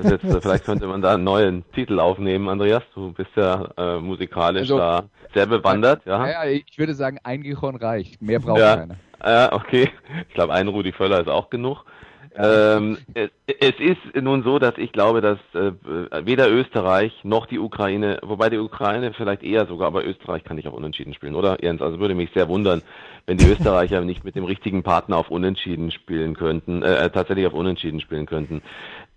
ist 0.06 0.12
jetzt, 0.12 0.24
äh, 0.26 0.42
vielleicht 0.42 0.64
könnte 0.66 0.86
man 0.86 1.02
da 1.02 1.16
einen 1.16 1.24
neuen 1.24 1.64
Titel 1.74 2.00
aufnehmen, 2.00 2.50
Andreas. 2.50 2.84
Du 2.94 3.14
bist 3.14 3.32
ja 3.36 3.68
äh, 3.78 4.00
musikalisch 4.00 4.62
Also- 4.70 4.78
da 4.78 5.06
sehr 5.34 5.48
bewandert, 5.48 6.06
ja. 6.06 6.24
Ja, 6.28 6.46
ja, 6.46 6.52
ich 6.52 6.78
würde 6.78 6.94
sagen, 6.94 7.18
ein 7.24 7.42
Gijon 7.42 7.76
reicht. 7.78 8.22
Mehr 8.22 8.40
braucht 8.40 8.60
Ja. 8.60 8.76
keiner. 8.78 8.96
Ja, 9.26 9.54
okay. 9.54 9.90
Ich 10.28 10.36
glaube, 10.36 10.54
ein 10.54 10.68
Rudi 10.68 10.92
Völler 10.92 11.20
ist 11.20 11.30
auch 11.30 11.50
genug. 11.50 11.84
Ähm, 12.38 12.98
es, 13.14 13.80
ist 13.80 14.22
nun 14.22 14.44
so, 14.44 14.60
dass 14.60 14.78
ich 14.78 14.92
glaube, 14.92 15.22
dass 15.22 15.40
äh, 15.54 15.72
weder 16.26 16.52
Österreich 16.52 17.14
noch 17.24 17.46
die 17.46 17.60
Ukraine, 17.60 18.20
wobei 18.24 18.50
die 18.50 18.58
Ukraine 18.58 19.14
vielleicht 19.14 19.44
eher 19.44 19.66
sogar, 19.68 19.88
aber 19.88 20.06
Österreich 20.06 20.44
kann 20.44 20.58
nicht 20.58 20.68
auf 20.68 20.74
Unentschieden 20.74 21.14
spielen, 21.14 21.36
oder 21.36 21.64
Jens? 21.64 21.82
Also 21.82 22.00
würde 22.00 22.14
mich 22.14 22.30
sehr 22.34 22.50
wundern, 22.50 22.82
wenn 23.26 23.38
die 23.38 23.46
Österreicher 23.46 24.02
nicht 24.02 24.26
mit 24.26 24.36
dem 24.36 24.44
richtigen 24.44 24.84
Partner 24.84 25.18
auf 25.18 25.32
Unentschieden 25.32 25.92
spielen 25.92 26.36
könnten, 26.36 26.84
äh, 26.84 27.10
tatsächlich 27.10 27.48
auf 27.48 27.54
Unentschieden 27.54 28.02
spielen 28.02 28.26
könnten. 28.26 28.62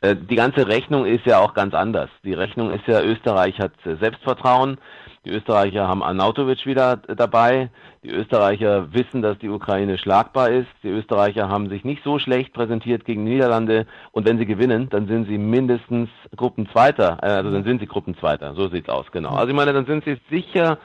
Äh, 0.01 0.15
die 0.15 0.37
ganze 0.37 0.69
Rechnung 0.69 1.05
ist 1.05 1.27
ja 1.27 1.41
auch 1.41 1.55
ganz 1.55 1.75
anders. 1.75 2.11
Die 2.25 2.35
Rechnung 2.35 2.71
ist 2.71 2.87
ja, 2.87 3.03
Österreich 3.03 3.59
hat 3.59 3.73
äh, 3.85 3.97
Selbstvertrauen, 3.97 4.79
die 5.25 5.31
Österreicher 5.31 5.89
haben 5.89 6.03
Arnautovic 6.03 6.65
wieder 6.67 6.97
dabei. 6.97 7.71
Die 8.03 8.11
Österreicher 8.11 8.93
wissen, 8.93 9.21
dass 9.21 9.39
die 9.39 9.49
Ukraine 9.49 9.99
schlagbar 9.99 10.51
ist. 10.51 10.69
Die 10.83 10.89
Österreicher 10.89 11.49
haben 11.49 11.69
sich 11.69 11.85
nicht 11.85 12.03
so 12.05 12.19
schlecht 12.19 12.53
präsentiert 12.53 13.05
gegen 13.05 13.27
die 13.27 13.33
Niederlande. 13.33 13.87
Und 14.13 14.27
wenn 14.27 14.39
sie 14.39 14.47
gewinnen, 14.47 14.89
dann 14.91 15.09
sind 15.09 15.27
sie 15.27 15.39
mindestens 15.39 16.09
Gruppenzweiter. 16.37 17.19
Äh, 17.23 17.27
Also 17.27 17.51
dann 17.51 17.65
sind 17.65 17.81
sie 17.81 17.87
Gruppenzweiter. 17.87 18.55
So 18.55 18.69
sieht's 18.69 18.89
aus, 18.89 19.11
genau. 19.11 19.31
Also 19.31 19.49
ich 19.49 19.57
meine, 19.57 19.73
dann 19.73 19.87
sind 19.87 20.05
sie 20.05 20.19
sicher 20.31 20.79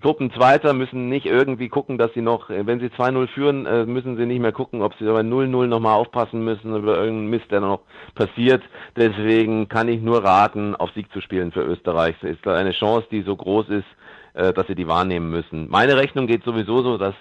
Gruppenzweiter, 0.00 0.72
müssen 0.72 1.08
nicht 1.08 1.26
irgendwie 1.26 1.68
gucken, 1.68 1.98
dass 1.98 2.12
sie 2.14 2.22
noch, 2.22 2.50
äh, 2.50 2.66
wenn 2.66 2.80
sie 2.80 2.90
2-0 2.90 3.28
führen, 3.28 3.66
äh, 3.66 3.86
müssen 3.86 4.16
sie 4.16 4.26
nicht 4.26 4.40
mehr 4.40 4.52
gucken, 4.52 4.82
ob 4.82 4.94
sie 4.98 5.04
bei 5.04 5.22
0-0 5.22 5.66
nochmal 5.66 5.94
aufpassen 5.94 6.44
müssen 6.44 6.74
über 6.74 6.96
irgendeinen 6.96 7.30
Mist, 7.30 7.50
der 7.50 7.60
noch 7.60 7.80
passiert. 8.14 8.62
Deswegen 8.96 9.68
kann 9.68 9.88
ich 9.88 10.00
nur 10.00 10.24
raten, 10.24 10.74
auf 10.74 10.90
Sieg 10.92 11.12
zu 11.12 11.20
spielen 11.20 11.52
für 11.52 11.62
Österreich. 11.62 12.16
Es 12.22 12.30
ist 12.30 12.46
eine 12.46 12.72
Chance, 12.72 13.06
die 13.10 13.22
so 13.22 13.36
groß 13.36 13.68
ist, 13.68 13.86
äh, 14.34 14.52
dass 14.52 14.66
sie 14.66 14.74
die 14.74 14.88
wahrnehmen 14.88 15.30
müssen. 15.30 15.68
Meine 15.68 15.96
Rechnung 15.96 16.26
geht 16.26 16.44
sowieso 16.44 16.82
so, 16.82 16.98
dass 16.98 17.14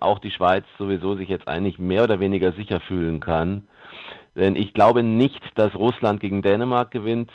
auch 0.00 0.18
die 0.18 0.30
Schweiz 0.30 0.64
sowieso 0.78 1.14
sich 1.14 1.28
jetzt 1.28 1.48
eigentlich 1.48 1.78
mehr 1.78 2.04
oder 2.04 2.20
weniger 2.20 2.52
sicher 2.52 2.80
fühlen 2.80 3.20
kann. 3.20 3.64
Denn 4.36 4.56
ich 4.56 4.74
glaube 4.74 5.02
nicht, 5.02 5.40
dass 5.54 5.74
Russland 5.74 6.20
gegen 6.20 6.42
Dänemark 6.42 6.90
gewinnt. 6.90 7.30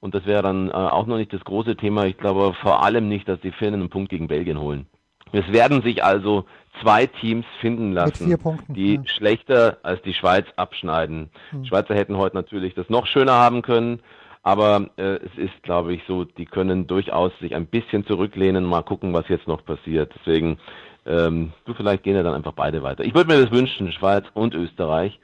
Und 0.00 0.14
das 0.14 0.26
wäre 0.26 0.42
dann 0.42 0.68
äh, 0.68 0.72
auch 0.72 1.06
noch 1.06 1.16
nicht 1.16 1.32
das 1.32 1.44
große 1.44 1.76
Thema. 1.76 2.04
Ich 2.04 2.18
glaube 2.18 2.54
vor 2.60 2.84
allem 2.84 3.08
nicht, 3.08 3.28
dass 3.28 3.40
die 3.40 3.52
Finnen 3.52 3.80
einen 3.80 3.90
Punkt 3.90 4.10
gegen 4.10 4.28
Belgien 4.28 4.60
holen. 4.60 4.86
Es 5.32 5.50
werden 5.52 5.82
sich 5.82 6.04
also 6.04 6.44
zwei 6.82 7.06
Teams 7.06 7.44
finden 7.60 7.92
lassen, 7.92 8.36
Punkten, 8.38 8.74
die 8.74 8.96
ja. 8.96 9.02
schlechter 9.06 9.78
als 9.82 10.00
die 10.02 10.14
Schweiz 10.14 10.46
abschneiden. 10.56 11.30
Die 11.52 11.66
Schweizer 11.66 11.94
hätten 11.94 12.16
heute 12.16 12.36
natürlich 12.36 12.74
das 12.74 12.88
noch 12.88 13.06
schöner 13.06 13.32
haben 13.32 13.62
können. 13.62 14.00
Aber 14.42 14.90
äh, 14.96 15.16
es 15.16 15.36
ist, 15.36 15.62
glaube 15.64 15.92
ich, 15.92 16.02
so, 16.06 16.22
die 16.22 16.46
können 16.46 16.86
durchaus 16.86 17.32
sich 17.40 17.56
ein 17.56 17.66
bisschen 17.66 18.06
zurücklehnen, 18.06 18.64
mal 18.64 18.82
gucken, 18.82 19.12
was 19.12 19.28
jetzt 19.28 19.48
noch 19.48 19.64
passiert. 19.64 20.12
Deswegen, 20.20 20.58
ähm, 21.04 21.52
du 21.64 21.74
vielleicht 21.74 22.04
gehen 22.04 22.14
ja 22.14 22.22
dann 22.22 22.34
einfach 22.34 22.52
beide 22.52 22.84
weiter. 22.84 23.02
Ich 23.04 23.12
würde 23.12 23.34
mir 23.34 23.42
das 23.42 23.50
wünschen, 23.50 23.90
Schweiz 23.90 24.24
und 24.34 24.54
Österreich. 24.54 25.18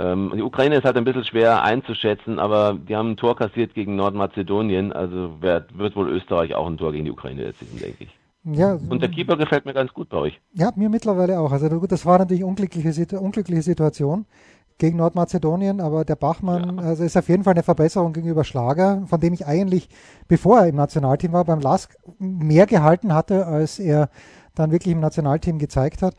Ähm, 0.00 0.32
die 0.34 0.42
Ukraine 0.42 0.76
ist 0.76 0.84
halt 0.84 0.96
ein 0.96 1.04
bisschen 1.04 1.24
schwer 1.24 1.62
einzuschätzen, 1.62 2.38
aber 2.38 2.74
die 2.88 2.96
haben 2.96 3.10
ein 3.10 3.16
Tor 3.16 3.36
kassiert 3.36 3.74
gegen 3.74 3.96
Nordmazedonien, 3.96 4.92
also 4.92 5.32
wer, 5.40 5.66
wird 5.74 5.94
wohl 5.94 6.08
Österreich 6.08 6.54
auch 6.54 6.66
ein 6.66 6.78
Tor 6.78 6.92
gegen 6.92 7.04
die 7.04 7.10
Ukraine 7.10 7.44
erzielen, 7.44 7.78
denke 7.78 8.04
ich. 8.04 8.16
Ja, 8.44 8.72
Und 8.72 9.02
der 9.02 9.10
Keeper 9.10 9.36
gefällt 9.36 9.66
mir 9.66 9.74
ganz 9.74 9.92
gut 9.92 10.08
bei 10.08 10.16
euch. 10.16 10.40
ja, 10.54 10.72
mir 10.74 10.88
mittlerweile 10.88 11.38
auch. 11.38 11.52
Also 11.52 11.68
gut, 11.68 11.92
das 11.92 12.06
war 12.06 12.18
natürlich 12.18 12.42
unglückliche, 12.42 13.20
unglückliche 13.20 13.60
Situation 13.60 14.24
gegen 14.78 14.96
Nordmazedonien, 14.96 15.82
aber 15.82 16.06
der 16.06 16.16
Bachmann, 16.16 16.78
also 16.78 17.04
ist 17.04 17.18
auf 17.18 17.28
jeden 17.28 17.44
Fall 17.44 17.52
eine 17.52 17.62
Verbesserung 17.62 18.14
gegenüber 18.14 18.44
Schlager, 18.44 19.02
von 19.06 19.20
dem 19.20 19.34
ich 19.34 19.46
eigentlich, 19.46 19.90
bevor 20.26 20.60
er 20.60 20.68
im 20.68 20.76
Nationalteam 20.76 21.34
war, 21.34 21.44
beim 21.44 21.60
LASK 21.60 21.98
mehr 22.18 22.64
gehalten 22.64 23.12
hatte, 23.12 23.46
als 23.46 23.78
er 23.78 24.08
dann 24.54 24.70
wirklich 24.70 24.94
im 24.94 25.00
Nationalteam 25.00 25.58
gezeigt 25.58 26.00
hat. 26.00 26.14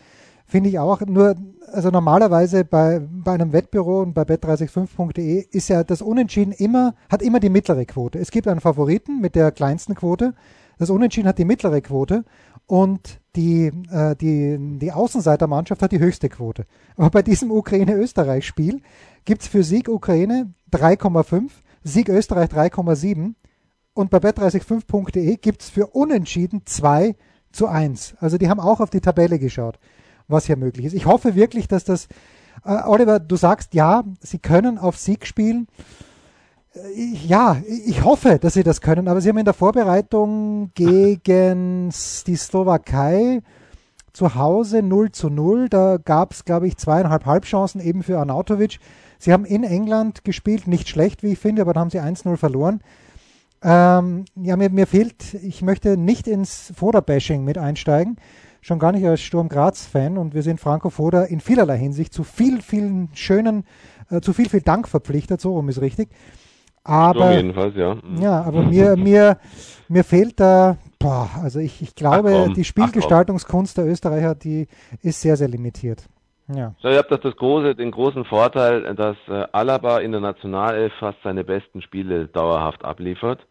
Finde 0.52 0.68
ich 0.68 0.80
auch. 0.80 1.00
Nur, 1.00 1.38
also 1.72 1.92
normalerweise 1.92 2.66
bei, 2.66 3.00
bei 3.00 3.32
einem 3.32 3.54
Wettbüro 3.54 4.02
und 4.02 4.14
bei 4.14 4.24
bet365.de 4.24 5.46
ist 5.50 5.70
ja 5.70 5.86
das 5.86 6.02
Unentschieden 6.02 6.52
immer, 6.52 6.94
hat 7.10 7.22
immer 7.22 7.40
die 7.40 7.50
mittlere 7.50 7.86
Quote. 7.86 8.20
Es 8.20 8.32
gibt 8.32 8.50
einen 8.50 8.60
Favoriten 8.60 9.22
mit 9.22 9.36
der 9.36 9.54
kleinsten 9.54 9.96
Quote. 9.96 10.34
Das 10.78 10.90
Unentschieden 10.90 11.30
hat 11.30 11.38
die 11.38 11.46
mittlere 11.46 11.80
Quote 11.80 12.26
und 12.68 13.22
die, 13.38 13.68
äh, 13.92 14.14
die, 14.18 14.58
die 14.78 14.92
Außenseitermannschaft 14.92 15.82
hat 15.82 15.94
die 15.94 16.00
höchste 16.00 16.28
Quote. 16.28 16.66
Aber 16.98 17.10
bei 17.12 17.22
diesem 17.22 17.50
Ukraine-Österreich-Spiel 17.50 18.82
gibt's 19.24 19.48
für 19.48 19.64
Sieg 19.64 19.88
Ukraine 19.88 20.54
3,5, 20.74 21.50
Sieg 21.86 22.10
Österreich 22.10 22.50
3,7 22.50 23.36
und 23.94 24.10
bei 24.10 24.18
bet365.de 24.18 25.38
gibt's 25.38 25.70
für 25.70 25.88
Unentschieden 25.88 26.64
2 26.66 27.16
zu 27.54 27.68
1. 27.68 28.16
Also 28.20 28.38
die 28.38 28.50
haben 28.50 28.60
auch 28.60 28.82
auf 28.82 28.90
die 28.90 29.00
Tabelle 29.00 29.40
geschaut. 29.40 29.80
Was 30.32 30.46
hier 30.46 30.58
möglich 30.58 30.86
ist. 30.86 30.94
Ich 30.94 31.06
hoffe 31.06 31.36
wirklich, 31.36 31.68
dass 31.68 31.84
das, 31.84 32.08
äh, 32.66 32.84
Oliver, 32.86 33.20
du 33.20 33.36
sagst, 33.36 33.74
ja, 33.74 34.04
sie 34.20 34.40
können 34.40 34.78
auf 34.78 34.98
Sieg 34.98 35.26
spielen. 35.26 35.68
Äh, 36.74 36.80
ja, 37.28 37.58
ich 37.68 38.04
hoffe, 38.04 38.40
dass 38.40 38.54
sie 38.54 38.64
das 38.64 38.82
können, 38.82 39.08
aber 39.08 39.22
sie 39.22 39.30
haben 39.30 39.38
in 39.38 39.46
der 39.46 39.54
Vorbereitung 39.54 40.72
gegen 40.76 41.90
die 42.28 42.36
Slowakei 42.36 43.42
zu 44.14 44.36
Hause 44.36 44.82
0 44.82 45.12
zu 45.12 45.30
0. 45.30 45.70
Da 45.70 45.98
gab 45.98 46.34
es, 46.34 46.46
glaube 46.46 46.68
ich, 46.68 46.78
zweieinhalb 46.78 47.26
Halbchancen 47.26 47.82
eben 47.82 48.04
für 48.04 48.20
Arnautovic. 48.20 48.80
Sie 49.20 49.32
haben 49.32 49.46
in 49.46 49.64
England 49.64 50.24
gespielt, 50.24 50.68
nicht 50.68 50.90
schlecht, 50.90 51.24
wie 51.24 51.34
ich 51.34 51.40
finde, 51.40 51.62
aber 51.62 51.74
da 51.74 51.80
haben 51.82 51.90
sie 51.90 52.02
1-0 52.02 52.38
verloren. 52.38 52.82
Ähm, 53.64 54.26
ja, 54.36 54.58
mir, 54.58 54.72
mir 54.72 54.88
fehlt, 54.88 55.36
ich 55.36 55.62
möchte 55.62 55.96
nicht 55.96 56.28
ins 56.28 56.74
Foda-Bashing 56.76 57.44
mit 57.44 57.60
einsteigen, 57.60 58.18
schon 58.62 58.80
gar 58.80 58.92
nicht 58.92 59.06
als 59.06 59.22
Sturm 59.22 59.50
Graz-Fan 59.50 60.18
und 60.18 60.34
wir 60.34 60.44
sind 60.44 60.60
Franco 60.60 60.90
Foda 60.90 61.24
in 61.24 61.40
vielerlei 61.40 61.78
Hinsicht 61.78 62.14
zu 62.14 62.24
viel, 62.24 62.62
vielen 62.62 63.10
schönen, 63.14 63.66
äh, 64.10 64.22
zu 64.22 64.34
viel, 64.34 64.50
viel 64.50 64.62
Dank 64.62 64.88
verpflichtet, 64.88 65.42
so 65.42 65.54
rum 65.54 65.70
ist 65.70 65.82
richtig. 65.82 66.10
Aber, 66.84 67.34
jedenfalls, 67.34 67.76
ja. 67.76 67.98
Ja, 68.20 68.42
aber 68.42 68.64
mir, 68.64 68.96
mir, 68.98 69.38
mir 69.88 70.04
fehlt 70.04 70.40
da, 70.40 70.78
boah, 71.00 71.30
also 71.42 71.60
ich, 71.60 71.82
ich 71.82 71.96
glaube, 71.96 72.48
Ach 72.50 72.54
die 72.54 72.64
Spielgestaltungskunst 72.64 73.78
der 73.78 73.86
Österreicher, 73.86 74.36
die 74.36 74.68
ist 75.02 75.22
sehr, 75.22 75.36
sehr 75.36 75.48
limitiert. 75.48 76.08
Ja. 76.48 76.74
So, 76.82 76.90
ihr 76.90 76.98
habt 76.98 77.12
das, 77.12 77.22
das 77.22 77.36
große, 77.36 77.76
den 77.76 77.92
großen 77.92 78.26
Vorteil, 78.26 78.96
dass 78.96 79.16
äh, 79.28 79.46
Alaba 79.52 80.00
in 80.00 80.12
der 80.12 80.22
Nationalelf 80.22 80.92
fast 81.00 81.18
seine 81.24 81.44
besten 81.44 81.82
Spiele 81.82 82.28
dauerhaft 82.28 82.84
abliefert. 82.84 83.46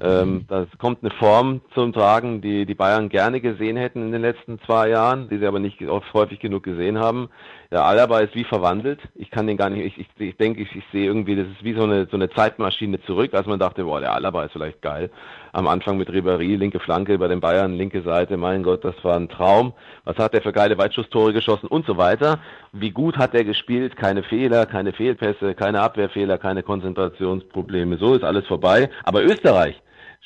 Ähm, 0.00 0.44
das 0.48 0.66
kommt 0.78 1.02
eine 1.02 1.12
Form 1.12 1.60
zum 1.74 1.92
Tragen, 1.92 2.40
die 2.40 2.66
die 2.66 2.74
Bayern 2.74 3.08
gerne 3.08 3.40
gesehen 3.40 3.76
hätten 3.76 4.02
in 4.02 4.12
den 4.12 4.22
letzten 4.22 4.58
zwei 4.60 4.88
Jahren, 4.88 5.28
die 5.28 5.38
sie 5.38 5.46
aber 5.46 5.60
nicht 5.60 5.80
oft, 5.82 6.12
häufig 6.12 6.40
genug 6.40 6.64
gesehen 6.64 6.98
haben. 6.98 7.28
Der 7.70 7.84
Alaba 7.84 8.20
ist 8.20 8.34
wie 8.34 8.44
verwandelt. 8.44 9.00
Ich 9.14 9.30
kann 9.30 9.46
den 9.46 9.56
gar 9.56 9.70
nicht, 9.70 9.84
ich, 9.84 9.98
ich, 9.98 10.08
ich 10.18 10.36
denke, 10.36 10.62
ich, 10.62 10.74
ich 10.74 10.84
sehe 10.92 11.06
irgendwie, 11.06 11.34
das 11.36 11.46
ist 11.46 11.64
wie 11.64 11.74
so 11.74 11.82
eine, 11.82 12.06
so 12.06 12.16
eine 12.16 12.30
Zeitmaschine 12.30 13.00
zurück, 13.02 13.34
als 13.34 13.46
man 13.46 13.58
dachte, 13.58 13.84
boah, 13.84 14.00
der 14.00 14.14
Alaba 14.14 14.44
ist 14.44 14.52
vielleicht 14.52 14.82
geil. 14.82 15.10
Am 15.52 15.66
Anfang 15.66 15.96
mit 15.96 16.08
Ribéry, 16.08 16.56
linke 16.56 16.78
Flanke 16.78 17.18
bei 17.18 17.28
den 17.28 17.40
Bayern, 17.40 17.74
linke 17.74 18.02
Seite, 18.02 18.36
mein 18.36 18.62
Gott, 18.62 18.84
das 18.84 18.94
war 19.02 19.16
ein 19.16 19.28
Traum. 19.28 19.72
Was 20.04 20.16
hat 20.18 20.34
der 20.34 20.42
für 20.42 20.52
geile 20.52 20.78
Weitschusstore 20.78 21.32
geschossen 21.32 21.66
und 21.66 21.86
so 21.86 21.96
weiter. 21.96 22.38
Wie 22.72 22.90
gut 22.90 23.16
hat 23.16 23.34
er 23.34 23.44
gespielt? 23.44 23.96
Keine 23.96 24.22
Fehler, 24.22 24.66
keine 24.66 24.92
Fehlpässe, 24.92 25.54
keine 25.54 25.80
Abwehrfehler, 25.80 26.38
keine 26.38 26.62
Konzentrationsprobleme. 26.62 27.98
So 27.98 28.14
ist 28.14 28.24
alles 28.24 28.46
vorbei. 28.46 28.90
Aber 29.04 29.24
Österreich, 29.24 29.80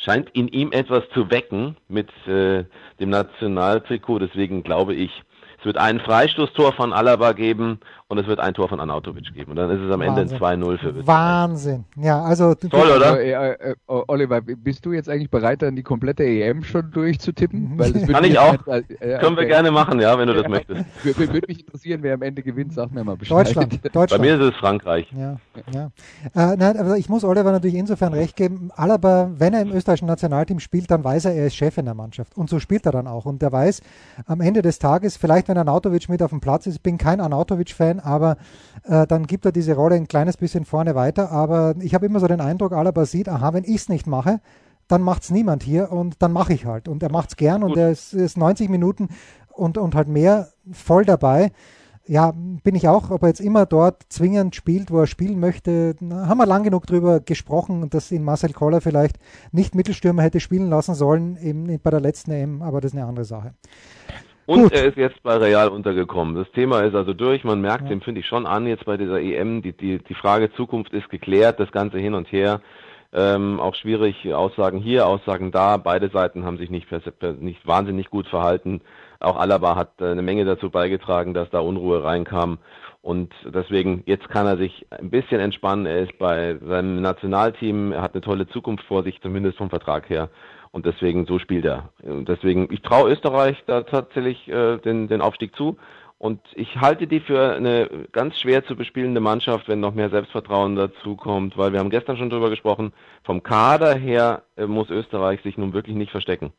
scheint 0.05 0.31
in 0.31 0.48
ihm 0.48 0.72
etwas 0.72 1.09
zu 1.14 1.31
wecken 1.31 1.76
mit 1.88 2.09
äh, 2.26 2.64
dem 2.98 3.11
Nationaltrikot. 3.11 4.18
Deswegen 4.18 4.62
glaube 4.62 4.94
ich, 4.94 5.11
es 5.61 5.66
wird 5.66 5.77
ein 5.77 6.01
Freistoßtor 6.01 6.73
von 6.73 6.92
Alaba 6.92 7.33
geben 7.33 7.81
und 8.09 8.18
es 8.18 8.27
wird 8.27 8.40
ein 8.40 8.55
Tor 8.55 8.68
von 8.68 8.81
Anautovic 8.81 9.33
geben. 9.35 9.51
Und 9.53 9.57
dann 9.57 9.70
ist 9.70 9.81
es 9.81 9.92
am 9.92 10.01
Ende 10.01 10.23
ein 10.23 10.31
Wahnsinn. 10.31 10.38
2-0 10.38 10.79
für 10.79 10.88
Österreich. 10.88 11.07
Wahnsinn. 11.07 11.85
Ja, 11.96 12.23
also 12.23 12.55
du- 12.55 12.68
Toll, 12.68 12.90
oder? 12.96 13.07
Also, 13.12 13.16
äh, 13.20 13.53
äh, 13.53 13.75
Oliver, 13.87 14.40
bist 14.40 14.85
du 14.85 14.92
jetzt 14.92 15.09
eigentlich 15.09 15.31
bereit, 15.31 15.62
dann 15.62 15.77
die 15.77 15.83
komplette 15.83 16.25
EM 16.25 16.64
schon 16.64 16.90
durchzutippen? 16.90 17.73
Weil 17.79 17.92
das 17.92 18.03
würde 18.03 18.12
Kann 18.14 18.25
ich 18.25 18.38
auch. 18.38 18.57
halt- 18.66 18.90
äh, 19.01 19.18
Können 19.18 19.37
wir 19.37 19.42
okay. 19.42 19.46
gerne 19.49 19.70
machen, 19.70 20.01
ja, 20.01 20.18
wenn 20.18 20.27
du 20.27 20.35
das 20.35 20.49
möchtest. 20.49 20.81
Wür- 21.05 21.14
wür- 21.14 21.33
Würde 21.35 21.46
mich 21.49 21.61
interessieren, 21.61 22.01
wer 22.03 22.14
am 22.14 22.23
Ende 22.23 22.42
gewinnt, 22.42 22.73
sag 22.73 22.90
mir 22.90 23.05
mal 23.05 23.16
Bescheid. 23.16 23.46
Deutschland, 23.46 23.81
Bei 23.83 23.88
Deutschland. 23.90 24.23
mir 24.25 24.35
ist 24.40 24.55
es 24.55 24.57
Frankreich. 24.57 25.12
Ja, 25.16 25.37
ja. 25.73 25.90
Äh, 26.35 26.57
nein, 26.57 26.79
aber 26.79 26.96
ich 26.96 27.09
muss 27.11 27.23
Oliver 27.23 27.53
natürlich 27.53 27.77
insofern 27.77 28.14
recht 28.14 28.35
geben. 28.35 28.70
Alaba, 28.75 29.31
wenn 29.37 29.53
er 29.55 29.61
im 29.62 29.73
österreichischen 29.73 30.07
Nationalteam 30.07 30.59
spielt, 30.59 30.90
dann 30.90 31.05
weiß 31.05 31.27
er, 31.27 31.35
er 31.35 31.46
ist 31.46 31.55
Chef 31.55 31.77
in 31.79 31.85
der 31.85 31.94
Mannschaft. 31.94 32.37
Und 32.37 32.49
so 32.51 32.59
spielt 32.59 32.87
er 32.87 32.92
dann 32.92 33.07
auch. 33.07 33.27
Und 33.27 33.42
er 33.42 33.53
weiß, 33.53 33.83
am 34.27 34.40
Ende 34.40 34.62
des 34.62 34.79
Tages, 34.79 35.16
vielleicht 35.18 35.49
wenn 35.50 35.58
Arnautovic 35.58 36.08
mit 36.08 36.22
auf 36.22 36.30
dem 36.30 36.40
Platz 36.40 36.66
ist, 36.66 36.76
ich 36.76 36.82
bin 36.82 36.96
kein 36.96 37.20
Arnautovic-Fan, 37.20 38.00
aber 38.00 38.36
äh, 38.84 39.06
dann 39.06 39.26
gibt 39.26 39.44
er 39.44 39.52
diese 39.52 39.74
Rolle 39.74 39.96
ein 39.96 40.08
kleines 40.08 40.36
bisschen 40.36 40.64
vorne 40.64 40.94
weiter. 40.94 41.30
Aber 41.30 41.74
ich 41.80 41.94
habe 41.94 42.06
immer 42.06 42.20
so 42.20 42.28
den 42.28 42.40
Eindruck, 42.40 42.72
Alaba 42.72 43.04
sieht, 43.04 43.28
aha, 43.28 43.52
wenn 43.52 43.64
ich 43.64 43.76
es 43.76 43.88
nicht 43.88 44.06
mache, 44.06 44.40
dann 44.88 45.02
macht 45.02 45.22
es 45.22 45.30
niemand 45.30 45.62
hier 45.62 45.92
und 45.92 46.22
dann 46.22 46.32
mache 46.32 46.54
ich 46.54 46.64
halt. 46.64 46.88
Und 46.88 47.02
er 47.02 47.12
macht 47.12 47.30
es 47.30 47.36
gern 47.36 47.62
und 47.62 47.70
Gut. 47.70 47.78
er 47.78 47.90
ist, 47.90 48.14
ist 48.14 48.38
90 48.38 48.70
Minuten 48.70 49.08
und, 49.52 49.76
und 49.76 49.94
halt 49.94 50.08
mehr 50.08 50.48
voll 50.72 51.04
dabei 51.04 51.52
ja, 52.10 52.32
bin 52.64 52.74
ich 52.74 52.88
auch, 52.88 53.10
ob 53.10 53.22
er 53.22 53.28
jetzt 53.28 53.40
immer 53.40 53.66
dort 53.66 54.02
zwingend 54.08 54.56
spielt, 54.56 54.90
wo 54.90 54.98
er 54.98 55.06
spielen 55.06 55.38
möchte, 55.38 55.94
na, 56.00 56.26
haben 56.26 56.38
wir 56.38 56.46
lang 56.46 56.64
genug 56.64 56.84
drüber 56.84 57.20
gesprochen, 57.20 57.88
dass 57.88 58.10
ihn 58.10 58.24
Marcel 58.24 58.52
Koller 58.52 58.80
vielleicht 58.80 59.16
nicht 59.52 59.76
Mittelstürmer 59.76 60.22
hätte 60.22 60.40
spielen 60.40 60.70
lassen 60.70 60.96
sollen 60.96 61.36
eben 61.36 61.78
bei 61.80 61.90
der 61.90 62.00
letzten 62.00 62.32
EM, 62.32 62.62
aber 62.62 62.80
das 62.80 62.90
ist 62.92 62.98
eine 62.98 63.06
andere 63.06 63.24
Sache. 63.24 63.54
Und 64.50 64.64
Gut. 64.64 64.72
er 64.72 64.86
ist 64.86 64.96
jetzt 64.96 65.22
bei 65.22 65.36
Real 65.36 65.68
untergekommen. 65.68 66.34
Das 66.34 66.50
Thema 66.50 66.80
ist 66.80 66.96
also 66.96 67.14
durch. 67.14 67.44
Man 67.44 67.60
merkt 67.60 67.84
Ja. 67.84 67.90
dem, 67.90 68.00
finde 68.00 68.20
ich, 68.20 68.26
schon 68.26 68.46
an, 68.46 68.66
jetzt 68.66 68.84
bei 68.84 68.96
dieser 68.96 69.20
EM, 69.20 69.62
die, 69.62 69.72
die, 69.72 69.98
die 69.98 70.14
Frage 70.14 70.52
Zukunft 70.54 70.92
ist 70.92 71.08
geklärt, 71.08 71.60
das 71.60 71.70
Ganze 71.70 71.98
hin 71.98 72.14
und 72.14 72.32
her. 72.32 72.60
Ähm, 73.12 73.60
auch 73.60 73.76
schwierig, 73.76 74.34
Aussagen 74.34 74.80
hier, 74.80 75.06
Aussagen 75.06 75.52
da. 75.52 75.76
Beide 75.76 76.08
Seiten 76.08 76.44
haben 76.44 76.58
sich 76.58 76.68
nicht, 76.68 76.88
nicht 77.38 77.64
wahnsinnig 77.64 78.10
gut 78.10 78.26
verhalten. 78.26 78.80
Auch 79.20 79.36
Alaba 79.36 79.76
hat 79.76 79.92
äh, 80.00 80.06
eine 80.06 80.22
Menge 80.22 80.44
dazu 80.44 80.68
beigetragen, 80.68 81.32
dass 81.32 81.48
da 81.50 81.60
Unruhe 81.60 82.02
reinkam. 82.02 82.58
Und 83.02 83.32
deswegen, 83.46 84.02
jetzt 84.04 84.28
kann 84.28 84.46
er 84.46 84.58
sich 84.58 84.86
ein 84.90 85.10
bisschen 85.10 85.40
entspannen. 85.40 85.86
Er 85.86 86.00
ist 86.00 86.18
bei 86.18 86.58
seinem 86.58 87.00
Nationalteam, 87.00 87.92
er 87.92 88.02
hat 88.02 88.14
eine 88.14 88.20
tolle 88.20 88.46
Zukunft 88.48 88.84
vor 88.84 89.02
sich, 89.02 89.20
zumindest 89.22 89.56
vom 89.56 89.70
Vertrag 89.70 90.10
her. 90.10 90.28
Und 90.70 90.86
deswegen, 90.86 91.26
so 91.26 91.38
spielt 91.38 91.64
er. 91.64 91.90
Und 92.02 92.28
deswegen, 92.28 92.68
ich 92.70 92.82
traue 92.82 93.10
Österreich 93.10 93.62
da 93.66 93.82
tatsächlich 93.82 94.46
äh, 94.48 94.76
den, 94.78 95.08
den 95.08 95.22
Aufstieg 95.22 95.56
zu. 95.56 95.78
Und 96.18 96.42
ich 96.54 96.76
halte 96.76 97.06
die 97.06 97.20
für 97.20 97.54
eine 97.54 97.88
ganz 98.12 98.38
schwer 98.38 98.62
zu 98.66 98.76
bespielende 98.76 99.20
Mannschaft, 99.20 99.68
wenn 99.68 99.80
noch 99.80 99.94
mehr 99.94 100.10
Selbstvertrauen 100.10 100.76
dazu 100.76 101.16
kommt, 101.16 101.56
weil 101.56 101.72
wir 101.72 101.80
haben 101.80 101.88
gestern 101.88 102.18
schon 102.18 102.28
drüber 102.28 102.50
gesprochen, 102.50 102.92
vom 103.24 103.42
Kader 103.42 103.94
her 103.94 104.42
äh, 104.56 104.66
muss 104.66 104.90
Österreich 104.90 105.40
sich 105.40 105.56
nun 105.56 105.72
wirklich 105.72 105.96
nicht 105.96 106.10
verstecken. 106.10 106.52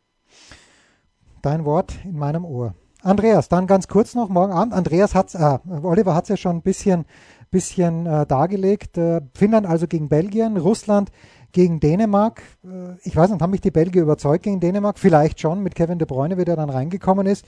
Dein 1.43 1.63
Wort 1.63 1.99
in 2.03 2.17
meinem 2.17 2.43
Ohr. 2.43 2.73
Andreas, 3.03 3.49
dann 3.49 3.67
ganz 3.67 3.87
kurz 3.87 4.13
noch 4.13 4.29
morgen 4.29 4.53
Abend. 4.53 4.73
Andreas 4.73 5.15
hat's, 5.15 5.33
äh, 5.35 5.57
Oliver 5.81 6.13
hat 6.13 6.25
es 6.25 6.29
ja 6.29 6.37
schon 6.37 6.57
ein 6.57 6.61
bisschen, 6.61 7.05
bisschen 7.49 8.05
äh, 8.05 8.25
dargelegt. 8.27 8.97
Äh, 8.97 9.21
Finnland 9.33 9.65
also 9.65 9.87
gegen 9.87 10.07
Belgien, 10.07 10.57
Russland 10.57 11.11
gegen 11.51 11.79
Dänemark. 11.79 12.41
Äh, 12.63 12.95
ich 13.03 13.15
weiß 13.15 13.31
nicht, 13.31 13.41
haben 13.41 13.51
mich 13.51 13.61
die 13.61 13.71
Belgier 13.71 14.03
überzeugt 14.03 14.43
gegen 14.43 14.59
Dänemark? 14.59 14.99
Vielleicht 14.99 15.39
schon 15.39 15.63
mit 15.63 15.73
Kevin 15.73 15.97
De 15.97 16.07
Bruyne, 16.07 16.37
wie 16.37 16.45
der 16.45 16.55
dann 16.55 16.69
reingekommen 16.69 17.25
ist. 17.25 17.45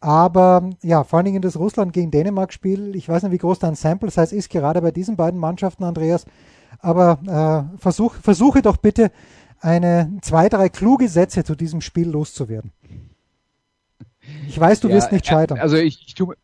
Aber 0.00 0.70
ja, 0.82 1.04
vor 1.04 1.18
allen 1.18 1.26
Dingen 1.26 1.42
das 1.42 1.58
Russland 1.58 1.92
gegen 1.92 2.10
Dänemark-Spiel. 2.10 2.96
Ich 2.96 3.08
weiß 3.08 3.22
nicht, 3.22 3.32
wie 3.32 3.38
groß 3.38 3.58
dein 3.58 3.74
Sample 3.74 4.10
Size 4.10 4.34
ist, 4.34 4.50
gerade 4.50 4.80
bei 4.80 4.90
diesen 4.90 5.16
beiden 5.16 5.38
Mannschaften, 5.38 5.84
Andreas. 5.84 6.24
Aber 6.80 7.18
äh, 7.76 7.78
versuch, 7.78 8.14
versuche 8.14 8.62
doch 8.62 8.78
bitte 8.78 9.10
eine 9.60 10.18
zwei, 10.22 10.48
drei 10.48 10.68
kluge 10.68 11.08
Sätze 11.08 11.44
zu 11.44 11.54
diesem 11.54 11.80
Spiel 11.80 12.08
loszuwerden. 12.08 12.72
Ich 14.48 14.58
weiß, 14.58 14.80
du 14.80 14.88
Ja, 14.88 14.94
wirst 14.94 15.12
nicht 15.12 15.26
äh, 15.26 15.30
scheitern. 15.30 15.58
Also 15.58 15.76
ich, 15.76 16.04
ich 16.06 16.14
tue 16.14 16.34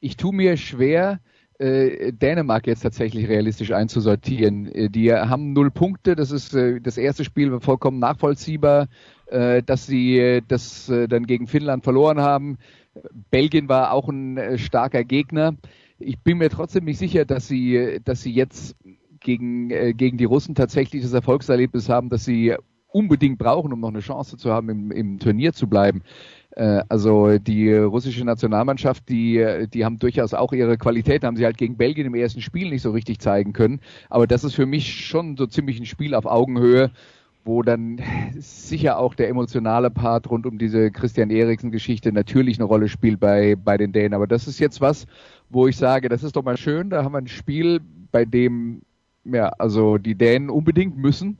ich 0.00 0.16
tu 0.16 0.30
mir 0.32 0.56
schwer, 0.56 1.20
äh, 1.58 2.12
Dänemark 2.12 2.66
jetzt 2.66 2.82
tatsächlich 2.82 3.28
realistisch 3.28 3.72
einzusortieren. 3.72 4.66
Äh, 4.72 4.90
Die 4.90 5.12
haben 5.12 5.52
null 5.52 5.70
Punkte, 5.70 6.14
das 6.14 6.30
ist 6.30 6.54
äh, 6.54 6.80
das 6.80 6.96
erste 6.98 7.24
Spiel 7.24 7.60
vollkommen 7.60 7.98
nachvollziehbar, 7.98 8.88
äh, 9.26 9.62
dass 9.62 9.86
sie 9.86 10.18
äh, 10.18 10.42
das 10.46 10.88
äh, 10.88 11.08
dann 11.08 11.26
gegen 11.26 11.46
Finnland 11.46 11.84
verloren 11.84 12.20
haben. 12.20 12.58
Belgien 13.30 13.68
war 13.68 13.92
auch 13.92 14.08
ein 14.08 14.58
starker 14.58 15.04
Gegner. 15.04 15.56
Ich 15.98 16.18
bin 16.20 16.38
mir 16.38 16.48
trotzdem 16.50 16.84
nicht 16.84 16.98
sicher, 16.98 17.24
dass 17.24 17.46
sie, 17.48 18.00
dass 18.04 18.22
sie 18.22 18.32
jetzt 18.32 18.76
gegen, 19.20 19.68
gegen 19.96 20.16
die 20.16 20.24
Russen 20.24 20.54
tatsächlich 20.54 21.02
das 21.02 21.12
Erfolgserlebnis 21.12 21.88
haben, 21.88 22.08
das 22.08 22.24
sie 22.24 22.54
unbedingt 22.88 23.38
brauchen, 23.38 23.72
um 23.72 23.80
noch 23.80 23.88
eine 23.88 24.00
Chance 24.00 24.36
zu 24.36 24.52
haben, 24.52 24.68
im, 24.68 24.90
im 24.90 25.18
Turnier 25.18 25.52
zu 25.52 25.68
bleiben. 25.68 26.02
Äh, 26.58 26.82
also 26.88 27.38
die 27.38 27.72
russische 27.72 28.24
Nationalmannschaft, 28.24 29.08
die, 29.08 29.66
die 29.72 29.84
haben 29.84 29.98
durchaus 29.98 30.34
auch 30.34 30.52
ihre 30.52 30.76
Qualität, 30.76 31.22
haben 31.22 31.36
sie 31.36 31.44
halt 31.44 31.56
gegen 31.56 31.76
Belgien 31.76 32.06
im 32.06 32.14
ersten 32.14 32.40
Spiel 32.40 32.70
nicht 32.70 32.82
so 32.82 32.90
richtig 32.90 33.20
zeigen 33.20 33.52
können. 33.52 33.80
Aber 34.10 34.26
das 34.26 34.42
ist 34.42 34.54
für 34.54 34.66
mich 34.66 35.06
schon 35.06 35.36
so 35.36 35.46
ziemlich 35.46 35.78
ein 35.78 35.86
Spiel 35.86 36.14
auf 36.14 36.26
Augenhöhe, 36.26 36.90
wo 37.44 37.62
dann 37.62 38.00
sicher 38.38 38.98
auch 38.98 39.14
der 39.14 39.28
emotionale 39.28 39.88
Part 39.90 40.28
rund 40.28 40.46
um 40.46 40.58
diese 40.58 40.90
Christian 40.90 41.30
Eriksen-Geschichte 41.30 42.12
natürlich 42.12 42.58
eine 42.58 42.66
Rolle 42.66 42.88
spielt 42.88 43.20
bei, 43.20 43.54
bei 43.54 43.76
den 43.76 43.92
Dänen. 43.92 44.14
Aber 44.14 44.26
das 44.26 44.48
ist 44.48 44.58
jetzt 44.58 44.80
was, 44.80 45.06
wo 45.48 45.68
ich 45.68 45.76
sage, 45.76 46.08
das 46.08 46.24
ist 46.24 46.34
doch 46.34 46.42
mal 46.42 46.56
schön, 46.56 46.90
da 46.90 47.04
haben 47.04 47.12
wir 47.12 47.18
ein 47.18 47.28
Spiel, 47.28 47.80
bei 48.10 48.24
dem 48.24 48.82
ja, 49.24 49.50
also 49.58 49.98
die 49.98 50.14
Dänen 50.16 50.50
unbedingt 50.50 50.96
müssen 50.96 51.38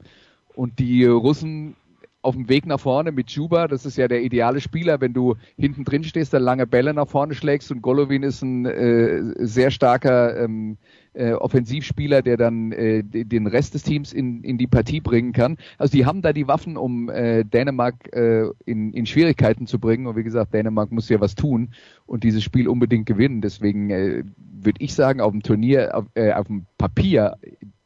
und 0.54 0.78
die 0.78 1.04
Russen 1.06 1.74
auf 2.22 2.34
dem 2.34 2.48
Weg 2.48 2.66
nach 2.66 2.80
vorne 2.80 3.12
mit 3.12 3.30
Juba. 3.30 3.68
Das 3.68 3.86
ist 3.86 3.96
ja 3.96 4.08
der 4.08 4.22
ideale 4.22 4.60
Spieler, 4.60 5.00
wenn 5.00 5.12
du 5.12 5.36
hinten 5.56 5.84
drin 5.84 6.04
stehst, 6.04 6.34
dann 6.34 6.42
lange 6.42 6.66
Bälle 6.66 6.92
nach 6.92 7.08
vorne 7.08 7.34
schlägst 7.34 7.70
und 7.70 7.80
Golovin 7.82 8.22
ist 8.22 8.42
ein 8.42 8.66
äh, 8.66 9.46
sehr 9.46 9.70
starker 9.70 10.38
ähm, 10.42 10.78
äh, 11.14 11.32
Offensivspieler, 11.32 12.22
der 12.22 12.36
dann 12.36 12.72
äh, 12.72 13.02
den 13.02 13.46
Rest 13.46 13.74
des 13.74 13.82
Teams 13.82 14.12
in, 14.12 14.42
in 14.42 14.58
die 14.58 14.66
Partie 14.66 15.00
bringen 15.00 15.32
kann. 15.32 15.56
Also 15.76 15.92
die 15.96 16.06
haben 16.06 16.22
da 16.22 16.32
die 16.32 16.48
Waffen, 16.48 16.76
um 16.76 17.08
äh, 17.08 17.44
Dänemark 17.44 18.12
äh, 18.12 18.48
in, 18.66 18.92
in 18.92 19.06
Schwierigkeiten 19.06 19.66
zu 19.66 19.78
bringen. 19.78 20.06
Und 20.06 20.16
wie 20.16 20.24
gesagt, 20.24 20.54
Dänemark 20.54 20.90
muss 20.90 21.08
ja 21.08 21.20
was 21.20 21.34
tun 21.34 21.70
und 22.06 22.24
dieses 22.24 22.42
Spiel 22.42 22.68
unbedingt 22.68 23.06
gewinnen. 23.06 23.40
Deswegen 23.40 23.90
äh, 23.90 24.24
würde 24.36 24.82
ich 24.82 24.94
sagen, 24.94 25.20
auf 25.20 25.32
dem 25.32 25.42
Turnier, 25.42 25.96
auf, 25.96 26.06
äh, 26.14 26.32
auf 26.32 26.46
dem 26.48 26.66
Papier 26.78 27.36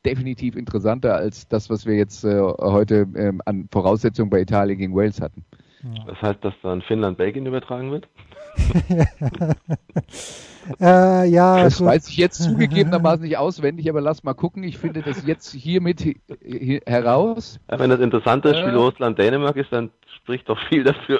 definitiv 0.04 0.56
interessanter 0.56 1.14
als 1.14 1.46
das, 1.48 1.70
was 1.70 1.86
wir 1.86 1.94
jetzt 1.94 2.24
äh, 2.24 2.40
heute 2.40 3.06
äh, 3.14 3.32
an 3.44 3.68
Voraussetzungen 3.70 4.30
bei 4.30 4.40
Italien 4.40 4.78
gegen 4.78 4.94
Wales 4.94 5.20
hatten. 5.20 5.44
Das 6.06 6.20
heißt, 6.22 6.44
dass 6.44 6.54
dann 6.62 6.80
Finnland-Belgien 6.82 7.44
übertragen 7.46 7.90
wird? 7.90 8.08
äh, 10.80 11.28
ja, 11.28 11.64
das 11.64 11.78
gut. 11.78 11.86
weiß 11.88 12.08
ich 12.08 12.16
jetzt 12.16 12.38
zugegebenermaßen 12.42 13.22
nicht 13.24 13.36
auswendig, 13.36 13.88
aber 13.88 14.00
lass 14.00 14.22
mal 14.22 14.34
gucken. 14.34 14.62
Ich 14.62 14.78
finde 14.78 15.02
das 15.02 15.26
jetzt 15.26 15.52
hiermit 15.52 16.04
hi- 16.04 16.20
hi- 16.44 16.80
heraus. 16.86 17.58
Ja, 17.70 17.80
wenn 17.80 17.90
das 17.90 17.98
interessante 18.00 18.50
Äh. 18.50 18.60
Spiel 18.60 18.76
Russland-Dänemark 18.76 19.56
ist, 19.56 19.72
dann 19.72 19.90
spricht 20.22 20.48
doch 20.48 20.58
viel 20.68 20.84
dafür, 20.84 21.18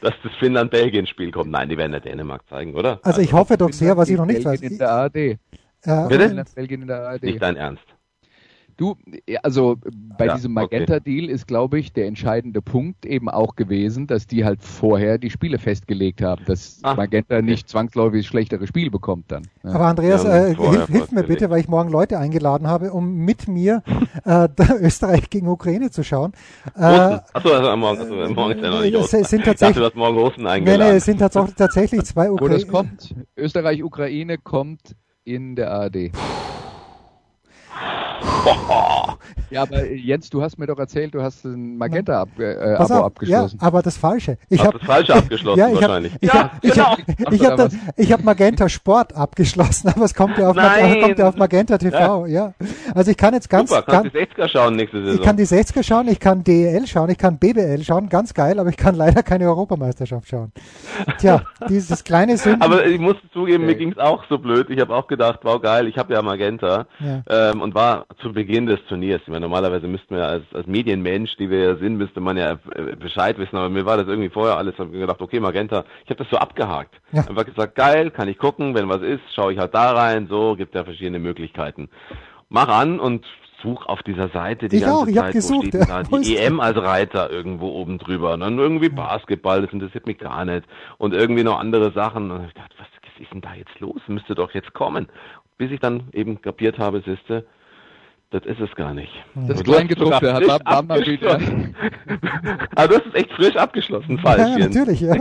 dass 0.00 0.14
das 0.24 0.32
Finnland-Belgien-Spiel 0.40 1.30
kommt. 1.30 1.50
Nein, 1.52 1.68
die 1.68 1.78
werden 1.78 1.92
ja 1.92 2.00
Dänemark 2.00 2.42
zeigen, 2.48 2.74
oder? 2.74 2.98
Also 3.02 3.20
ich 3.20 3.32
hoffe 3.32 3.56
doch 3.56 3.72
sehr, 3.72 3.96
was 3.96 4.08
ich 4.08 4.16
noch 4.16 4.26
nicht 4.26 4.44
weiß. 4.44 4.60
Belgien 4.60 4.72
in 4.72 4.78
der 4.78 4.90
ARD. 4.90 5.16
Äh, 5.16 5.36
Bitte? 5.82 6.26
Finnland, 6.28 6.54
Belgien 6.56 6.82
in 6.82 6.88
der 6.88 7.02
ARD. 7.08 7.22
Nicht 7.22 7.42
dein 7.42 7.56
Ernst. 7.56 7.84
Du, 8.80 8.96
also 9.42 9.76
bei 10.16 10.24
Ja, 10.24 10.34
diesem 10.36 10.56
okay. 10.56 10.78
Magenta-Deal 10.78 11.28
ist, 11.28 11.46
glaube 11.46 11.78
ich, 11.78 11.92
der 11.92 12.06
entscheidende 12.06 12.62
Punkt 12.62 13.04
eben 13.04 13.28
auch 13.28 13.54
gewesen, 13.54 14.06
dass 14.06 14.26
die 14.26 14.46
halt 14.46 14.62
vorher 14.62 15.18
die 15.18 15.28
Spiele 15.28 15.58
festgelegt 15.58 16.22
haben, 16.22 16.46
dass 16.46 16.80
Ah, 16.82 16.94
Magenta 16.94 17.42
nicht 17.42 17.68
zwangsläufig 17.68 18.26
schlechtere 18.26 18.66
Spiele 18.66 18.90
bekommt 18.90 19.30
dann. 19.32 19.42
Ja. 19.64 19.72
Aber 19.72 19.84
Andreas, 19.84 20.24
Ja, 20.24 20.46
äh, 20.46 20.54
hilf, 20.54 20.86
hilf 20.86 21.12
mir 21.12 21.24
bitte, 21.24 21.50
weil 21.50 21.60
ich 21.60 21.68
morgen 21.68 21.90
Leute 21.90 22.18
eingeladen 22.18 22.68
habe, 22.68 22.90
um 22.92 23.16
mit 23.16 23.48
mir 23.48 23.82
äh, 24.24 24.48
Österreich 24.80 25.28
gegen 25.28 25.48
Ukraine 25.48 25.90
zu 25.90 26.02
schauen. 26.02 26.32
Äh. 26.74 26.80
Achso, 26.80 27.52
also 27.52 27.76
morgen, 27.76 28.00
achso, 28.00 28.32
morgen 28.34 28.52
ist 28.52 28.62
ja 28.64 28.70
noch 28.70 28.80
nicht 28.80 28.94
es 28.94 29.00
Russen. 29.02 29.24
sind 29.24 29.40
Ich 29.40 29.44
dachte, 29.44 29.44
tatsächlich- 29.58 29.76
du 29.76 29.84
hast 29.84 29.96
morgen 29.96 30.16
Russen 30.16 30.46
eingeladen. 30.46 30.88
nee, 30.92 30.96
es 30.96 31.04
sind 31.04 31.18
tatsächlich, 31.18 31.54
tatsächlich 31.54 32.02
zwei 32.04 32.30
Wo 32.30 32.48
das 32.48 32.64
Ukraine. 32.64 32.88
kommt, 32.88 33.14
Österreich-Ukraine 33.36 34.38
kommt 34.38 34.96
in 35.24 35.54
der 35.54 35.70
ARD. 35.70 36.12
Ja, 39.50 39.62
aber 39.62 39.84
Jens, 39.90 40.30
du 40.30 40.42
hast 40.42 40.58
mir 40.58 40.66
doch 40.66 40.78
erzählt, 40.78 41.12
du 41.14 41.22
hast 41.22 41.44
ein 41.44 41.76
Magenta-Abo 41.76 42.40
äh, 42.40 42.74
Abo 42.76 42.94
auf, 42.94 43.04
abgeschlossen. 43.06 43.58
Ja, 43.60 43.66
aber 43.66 43.82
das 43.82 43.96
Falsche. 43.96 44.38
Ich 44.48 44.64
habe 44.64 44.78
das 44.78 44.86
Falsche 44.86 45.14
abgeschlossen 45.16 45.58
ja, 45.58 45.68
ich 45.68 45.74
hab, 45.74 45.82
wahrscheinlich. 45.82 46.12
ich 46.20 46.28
Ja, 46.32 46.34
hab, 46.44 46.64
ich 46.64 46.72
genau. 46.72 46.84
hab, 46.86 46.98
ich 47.32 47.44
hab, 47.44 47.52
Oder 47.54 47.56
das, 47.56 47.76
ich 47.96 48.12
hab 48.12 48.22
Magenta 48.22 48.68
Sport 48.68 49.14
abgeschlossen, 49.16 49.88
aber 49.94 50.04
es 50.04 50.14
kommt 50.14 50.38
ja 50.38 50.50
auf, 50.50 50.56
Mag 50.56 51.00
kommt 51.00 51.18
ja 51.18 51.28
auf 51.28 51.36
Magenta 51.36 51.78
TV. 51.78 52.26
Ja. 52.26 52.54
Also 52.94 53.10
ich 53.10 53.16
kann 53.16 53.34
jetzt 53.34 53.50
ganz, 53.50 53.70
Super, 53.70 53.82
kannst 53.82 54.14
du 54.14 54.18
60er 54.18 54.48
schauen 54.48 54.76
nächste 54.76 54.98
ich 54.98 55.04
Saison. 55.06 55.24
kann 55.24 55.36
die 55.36 55.46
60er 55.46 55.82
schauen, 55.82 56.08
ich 56.08 56.20
kann 56.20 56.44
DEL 56.44 56.86
schauen, 56.86 57.10
ich 57.10 57.18
kann 57.18 57.38
BBL 57.38 57.82
schauen, 57.82 58.08
ganz 58.08 58.32
geil, 58.34 58.58
aber 58.60 58.68
ich 58.70 58.76
kann 58.76 58.94
leider 58.94 59.22
keine 59.24 59.46
Europameisterschaft 59.46 60.28
schauen. 60.28 60.52
Tja, 61.18 61.42
dieses 61.68 62.04
kleine 62.04 62.36
Sünden. 62.36 62.62
Aber 62.62 62.86
ich 62.86 63.00
muss 63.00 63.16
zugeben, 63.32 63.64
mir 63.64 63.70
Okay. 63.70 63.78
ging's 63.84 63.98
auch 63.98 64.24
so 64.28 64.38
blöd. 64.38 64.68
Ich 64.70 64.80
habe 64.80 64.94
auch 64.94 65.06
gedacht, 65.08 65.40
wow 65.42 65.60
geil, 65.60 65.86
ich 65.88 65.96
habe 65.98 66.12
ja 66.14 66.22
Magenta 66.22 66.86
Ja. 67.00 67.22
ähm, 67.28 67.59
und 67.62 67.74
war 67.74 68.06
zu 68.20 68.32
Beginn 68.32 68.66
des 68.66 68.78
Turniers. 68.88 69.20
Ich 69.22 69.28
meine, 69.28 69.40
normalerweise 69.40 69.86
müssten 69.86 70.16
wir 70.16 70.26
als, 70.26 70.44
als 70.52 70.66
Medienmensch, 70.66 71.36
die 71.36 71.50
wir 71.50 71.58
ja 71.58 71.76
sind, 71.76 71.96
müsste 71.96 72.20
man 72.20 72.36
ja 72.36 72.52
äh, 72.74 72.96
Bescheid 72.96 73.38
wissen. 73.38 73.56
Aber 73.56 73.68
mir 73.68 73.86
war 73.86 73.96
das 73.96 74.06
irgendwie 74.06 74.30
vorher 74.30 74.56
alles. 74.56 74.78
Hab 74.78 74.90
mir 74.90 75.00
gedacht, 75.00 75.20
okay, 75.20 75.40
Magenta. 75.40 75.84
Ich 76.04 76.10
habe 76.10 76.22
das 76.22 76.30
so 76.30 76.36
abgehakt. 76.36 76.94
Ja. 77.12 77.22
Einfach 77.28 77.44
gesagt, 77.44 77.74
geil, 77.74 78.10
kann 78.10 78.28
ich 78.28 78.38
gucken. 78.38 78.74
Wenn 78.74 78.88
was 78.88 79.02
ist, 79.02 79.22
schaue 79.34 79.52
ich 79.52 79.58
halt 79.58 79.74
da 79.74 79.92
rein. 79.92 80.26
So 80.28 80.56
gibt 80.56 80.74
ja 80.74 80.84
verschiedene 80.84 81.18
Möglichkeiten. 81.18 81.88
Mach 82.48 82.68
an 82.68 83.00
und 83.00 83.24
such 83.62 83.86
auf 83.86 84.02
dieser 84.02 84.28
Seite 84.30 84.68
die 84.68 84.76
Ich 84.76 84.82
ganze 84.82 84.96
auch, 84.96 85.06
ich 85.06 85.14
Zeit, 85.14 85.32
gesucht, 85.32 85.66
wo 85.66 85.68
steht 85.68 85.88
ja. 85.88 86.02
da 86.02 86.18
die? 86.18 86.36
EM 86.36 86.60
als 86.60 86.76
Reiter 86.76 87.30
irgendwo 87.30 87.68
oben 87.68 87.98
drüber. 87.98 88.34
Und 88.34 88.40
dann 88.40 88.58
irgendwie 88.58 88.88
Basketball, 88.88 89.62
das 89.62 89.72
interessiert 89.72 90.06
mich 90.06 90.18
gar 90.18 90.44
nicht. 90.44 90.66
Und 90.98 91.14
irgendwie 91.14 91.44
noch 91.44 91.58
andere 91.58 91.92
Sachen. 91.92 92.30
Und 92.30 92.46
ich 92.46 92.54
dachte, 92.54 92.74
was 92.78 92.86
ist 93.20 93.32
denn 93.32 93.40
da 93.40 93.54
jetzt 93.54 93.78
los? 93.80 94.00
Müsste 94.08 94.34
doch 94.34 94.52
jetzt 94.52 94.72
kommen. 94.72 95.08
Bis 95.60 95.70
ich 95.72 95.80
dann 95.80 96.04
eben 96.14 96.40
kapiert 96.40 96.78
habe, 96.78 97.02
siehste, 97.04 97.44
das 98.30 98.46
ist 98.46 98.60
es 98.60 98.74
gar 98.76 98.94
nicht. 98.94 99.12
Das 99.46 99.62
Kleingedruckte 99.62 100.32
hat 100.32 100.42
mal 100.88 101.04
wieder. 101.04 101.32
abgeschlossen. 101.32 101.76
Aber 102.76 102.88
du 102.88 102.94
hast 102.94 103.06
es 103.08 103.14
echt 103.14 103.30
frisch 103.32 103.56
abgeschlossen, 103.56 104.18
falsch. 104.20 104.38
ja, 104.40 104.58
natürlich, 104.58 105.00
ja. 105.02 105.16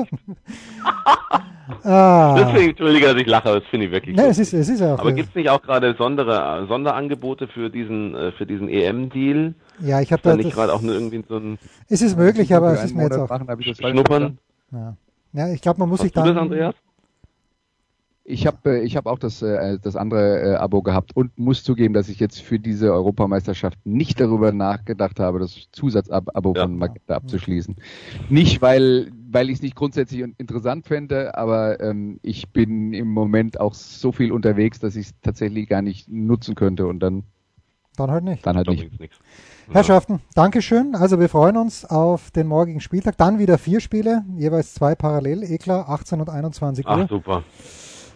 ah. 1.83 2.35
Deswegen, 2.39 2.69
entschuldige, 2.69 3.07
dass 3.07 3.17
ich 3.17 3.27
lache, 3.27 3.49
das 3.59 3.63
finde 3.69 3.87
ich 3.87 3.91
wirklich 3.91 4.15
Ja, 4.15 4.27
es 4.27 4.39
ist, 4.39 4.53
es 4.53 4.69
ist 4.69 4.81
auch. 4.81 4.97
Aber 4.97 5.11
gibt 5.11 5.27
es 5.27 5.35
nicht 5.35 5.49
auch 5.49 5.61
gerade 5.61 5.93
Sondere, 5.97 6.65
Sonderangebote 6.69 7.49
für 7.49 7.69
diesen, 7.69 8.15
äh, 8.15 8.31
für 8.31 8.45
diesen 8.45 8.69
EM-Deal? 8.69 9.55
ja, 9.81 9.99
ich 9.99 10.13
habe 10.13 10.21
Ist 10.21 10.25
da 10.25 10.29
da. 10.29 10.35
nicht 10.37 10.47
Das, 10.51 10.55
gerade 10.55 10.71
auch 10.73 10.81
nur 10.81 10.93
irgendwie 10.93 11.21
so 11.27 11.35
ein 11.35 11.59
es 11.89 12.01
ist 12.01 12.17
möglich, 12.17 12.55
aber 12.55 12.71
es 12.71 12.85
ist 12.85 12.95
mir 12.95 13.03
jetzt 13.03 13.17
auch. 13.17 13.27
machen, 13.27 13.45
das 13.47 13.77
Schnuppern? 13.77 14.37
Ja, 14.71 14.95
ja 15.33 15.49
ich 15.53 15.61
glaube, 15.61 15.79
man 15.79 15.89
muss 15.89 15.99
sich 15.99 16.15
Hast 16.15 16.25
du 16.25 16.33
dann. 16.33 16.35
das, 16.35 16.43
Andreas? 16.43 16.75
Ich 18.31 18.45
habe 18.45 18.77
äh, 18.79 18.83
ich 18.83 18.95
hab 18.95 19.07
auch 19.07 19.17
das, 19.17 19.41
äh, 19.41 19.79
das 19.81 19.95
andere 19.95 20.41
äh, 20.41 20.55
Abo 20.55 20.83
gehabt 20.83 21.15
und 21.15 21.37
muss 21.39 21.63
zugeben, 21.63 21.95
dass 21.95 22.09
ich 22.09 22.19
jetzt 22.19 22.41
für 22.41 22.59
diese 22.59 22.93
Europameisterschaft 22.93 23.79
nicht 23.85 24.19
darüber 24.19 24.51
nachgedacht 24.51 25.19
habe, 25.19 25.39
das 25.39 25.67
Zusatzabo 25.71 26.53
Ja. 26.55 26.61
von 26.63 26.77
Magenta 26.77 27.15
abzuschließen. 27.15 27.75
Nicht, 28.29 28.61
weil, 28.61 29.11
weil 29.31 29.49
ich 29.49 29.55
es 29.55 29.61
nicht 29.63 29.75
grundsätzlich 29.75 30.21
un- 30.23 30.35
interessant 30.37 30.85
fände, 30.85 31.35
aber 31.35 31.79
ähm, 31.79 32.19
ich 32.21 32.49
bin 32.53 32.93
im 32.93 33.07
Moment 33.07 33.59
auch 33.59 33.73
so 33.73 34.11
viel 34.11 34.31
unterwegs, 34.31 34.79
dass 34.79 34.95
ich 34.95 35.07
es 35.07 35.13
tatsächlich 35.21 35.67
gar 35.67 35.81
nicht 35.81 36.07
nutzen 36.07 36.53
könnte 36.53 36.85
und 36.85 36.99
dann, 36.99 37.23
Dann 37.97 38.11
halt 38.11 38.23
nicht. 38.25 38.45
dann 38.45 38.57
halt 38.57 38.67
nicht. 38.69 38.91
Herrschaften, 39.71 40.21
Dankeschön. 40.35 40.93
Also 40.95 41.19
wir 41.19 41.29
freuen 41.29 41.57
uns 41.57 41.83
auf 41.83 42.29
den 42.31 42.45
morgigen 42.47 42.79
Spieltag. 42.79 43.17
Dann 43.17 43.39
wieder 43.39 43.57
vier 43.57 43.79
Spiele, 43.81 44.23
jeweils 44.37 44.73
zwei 44.75 44.93
parallel, 44.95 45.43
eh 45.43 45.57
klar, 45.57 45.89
18 45.89 46.21
und 46.21 46.29
21 46.29 46.85
Uhr. 46.85 46.91
Ach, 46.91 47.09
super. 47.09 47.43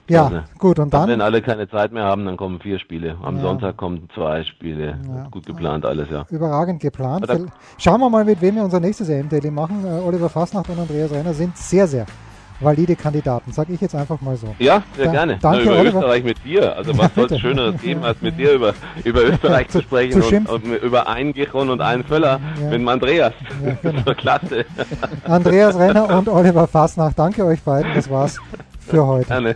Ja, 0.10 0.28
klasse. 0.28 0.44
gut. 0.60 0.80
Und 0.80 0.94
Dann, 0.94 1.10
wenn 1.10 1.22
alle 1.22 1.42
keine 1.42 1.70
Zeit 1.70 1.92
mehr 1.92 2.04
haben, 2.04 2.26
dann 2.26 2.38
kommen 2.38 2.60
vier 2.60 2.80
Spiele. 2.80 3.16
Am 3.24 3.38
Ja. 3.38 3.42
Sonntag 3.44 3.78
kommen 3.78 4.10
zwei 4.14 4.44
Spiele. 4.44 4.98
Ja. 5.08 5.28
Gut 5.32 5.46
geplant 5.46 5.86
alles, 5.86 6.10
ja. 6.10 6.26
überragend 6.30 6.82
geplant. 6.82 7.26
Schauen 7.78 8.00
wir 8.02 8.10
mal, 8.10 8.26
mit 8.26 8.42
wem 8.42 8.56
wir 8.56 8.64
unser 8.64 8.80
nächstes 8.80 9.10
EM-Daily 9.10 9.52
machen. 9.52 9.84
Äh, 9.86 10.02
Oliver 10.06 10.30
Fasnacht 10.30 10.70
und 10.70 10.80
Andreas 10.80 11.12
Renner 11.12 11.34
sind 11.34 11.58
sehr, 11.58 11.88
sehr 11.88 12.06
valide 12.60 12.96
Kandidaten, 12.96 13.52
sage 13.52 13.74
ich 13.74 13.82
jetzt 13.82 13.94
einfach 13.96 14.22
mal 14.22 14.38
so. 14.38 14.56
Ja, 14.60 14.84
sehr 14.96 15.06
Da- 15.08 15.12
gerne. 15.12 15.38
danke, 15.42 15.64
über 15.64 15.80
Oliver. 15.80 16.00
Österreich 16.00 16.24
mit 16.24 16.46
dir. 16.46 16.78
Also 16.78 16.98
was 16.98 17.12
soll 17.16 17.24
bitte. 17.24 17.36
es 17.36 17.42
Schöneres 17.42 17.82
geben, 17.82 18.04
als 18.04 18.22
mit 18.22 18.38
dir 18.38 18.54
über, 18.54 18.74
über 19.04 19.24
Österreich 19.26 19.68
zu, 19.70 19.80
Zu- 19.80 19.84
sprechen 19.84 20.22
zu 20.22 20.36
und, 20.38 20.48
und 20.64 20.74
über 20.82 21.08
einen 21.10 21.34
Gichon 21.34 21.70
und 21.70 21.82
einen 21.82 22.04
Völler 22.06 22.40
Ja. 22.62 22.66
mit 22.66 22.74
dem 22.76 22.88
Andreas. 22.88 23.34
Ja, 23.66 23.74
genau. 23.82 23.98
Das 23.98 24.06
war 24.06 24.16
klasse. 24.16 24.66
Andreas 25.26 25.78
Renner 25.78 26.16
und 26.18 26.30
Oliver 26.30 26.68
Fasnacht, 26.68 27.18
danke 27.20 27.44
euch 27.46 27.62
beiden. 27.64 27.94
Das 27.96 28.10
war's 28.10 28.40
für 28.80 29.06
heute. 29.06 29.28
Gerne. 29.28 29.56